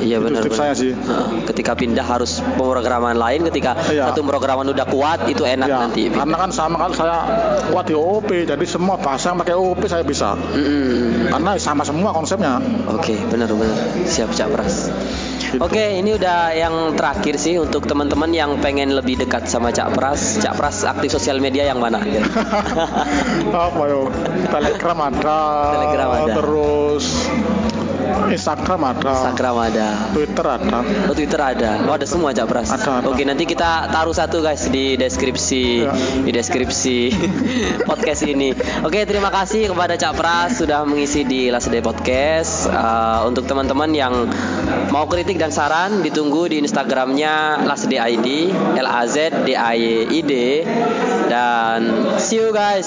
Iya 0.00 0.16
Itu 0.18 0.24
benar. 0.24 0.42
benar. 0.42 0.56
saya 0.56 0.72
sih. 0.72 0.92
Ketika 1.44 1.76
pindah 1.76 2.02
harus 2.02 2.40
pemrograman 2.56 3.12
lain, 3.14 3.44
ketika 3.48 3.76
Iya. 3.86 4.08
satu 4.08 4.24
pemrograman 4.24 4.64
udah 4.66 4.86
kuat 4.88 5.28
itu 5.28 5.44
enak 5.44 5.68
Ya, 5.68 5.78
nanti. 5.84 6.08
karena 6.08 6.36
kan 6.38 6.50
sama 6.50 6.76
kan 6.78 6.92
saya 6.92 7.16
kuat 7.68 7.84
di 7.84 7.94
OOP, 7.94 8.44
jadi 8.44 8.64
semua 8.64 8.96
bahasa 8.96 9.30
yang 9.30 9.38
pakai 9.38 9.54
OOP 9.54 9.84
saya 9.84 10.02
bisa. 10.02 10.32
Mm-mm. 10.34 11.28
Karena 11.28 11.50
sama 11.56 11.84
semua 11.84 12.10
konsepnya. 12.10 12.56
Oke, 12.88 13.16
benar-benar 13.28 13.76
siap 14.04 14.32
Cak 14.32 14.48
Pras. 14.50 14.88
Gitu. 15.44 15.60
Oke, 15.60 15.94
ini 15.94 16.16
udah 16.16 16.50
yang 16.50 16.74
terakhir 16.96 17.36
sih 17.36 17.60
untuk 17.60 17.84
teman-teman 17.84 18.32
yang 18.32 18.58
pengen 18.58 18.90
lebih 18.90 19.14
dekat 19.16 19.46
sama 19.46 19.70
Cak 19.70 19.92
Pras. 19.92 20.40
Cak 20.40 20.56
Pras 20.56 20.82
aktif 20.82 21.12
sosial 21.12 21.38
media 21.38 21.62
yang 21.64 21.78
mana? 21.78 22.00
apa 23.54 23.82
yo? 23.86 24.08
Telegram 24.48 24.98
ada. 25.04 25.40
Telegram 25.74 26.08
ada. 26.16 26.32
Terus 26.34 26.83
Instagram 28.30 28.80
ada. 28.84 29.10
Instagram 29.12 29.54
ada. 29.60 29.88
Twitter 30.12 30.46
ada. 30.46 30.78
Oh 31.08 31.14
Twitter 31.14 31.40
ada. 31.40 31.70
Oh 31.84 31.94
ada 31.94 32.06
semua 32.06 32.30
Cak 32.32 32.46
Pras. 32.46 32.68
Ada, 32.70 33.02
ada. 33.02 33.06
Oke 33.10 33.22
nanti 33.22 33.44
kita 33.44 33.88
taruh 33.90 34.14
satu 34.14 34.40
guys 34.40 34.66
di 34.68 34.94
deskripsi 34.94 35.64
Ya. 35.84 35.92
di 36.22 36.30
deskripsi 36.30 36.98
podcast 37.88 38.22
ini. 38.24 38.54
Oke 38.82 39.04
terima 39.04 39.28
kasih 39.28 39.68
kepada 39.70 39.94
Cak 39.94 40.14
Pras 40.14 40.60
sudah 40.60 40.86
mengisi 40.86 41.26
di 41.26 41.50
Last 41.50 41.68
Day 41.68 41.82
Podcast. 41.82 42.68
Eh, 42.68 43.20
untuk 43.26 43.44
teman-teman 43.44 43.90
yang 43.90 44.28
mau 44.88 45.04
kritik 45.04 45.36
dan 45.36 45.50
saran 45.50 46.00
ditunggu 46.00 46.48
di 46.48 46.62
Instagramnya 46.62 47.64
Last 47.64 47.90
Day 47.90 47.98
ID 47.98 48.52
L 48.78 48.88
A 48.88 49.02
Z 49.04 49.44
D 49.44 49.52
A 49.52 49.72
Y 49.74 50.06
I 50.08 50.20
D 50.22 50.32
dan 51.28 51.80
see 52.16 52.38
you 52.38 52.54
guys. 52.54 52.86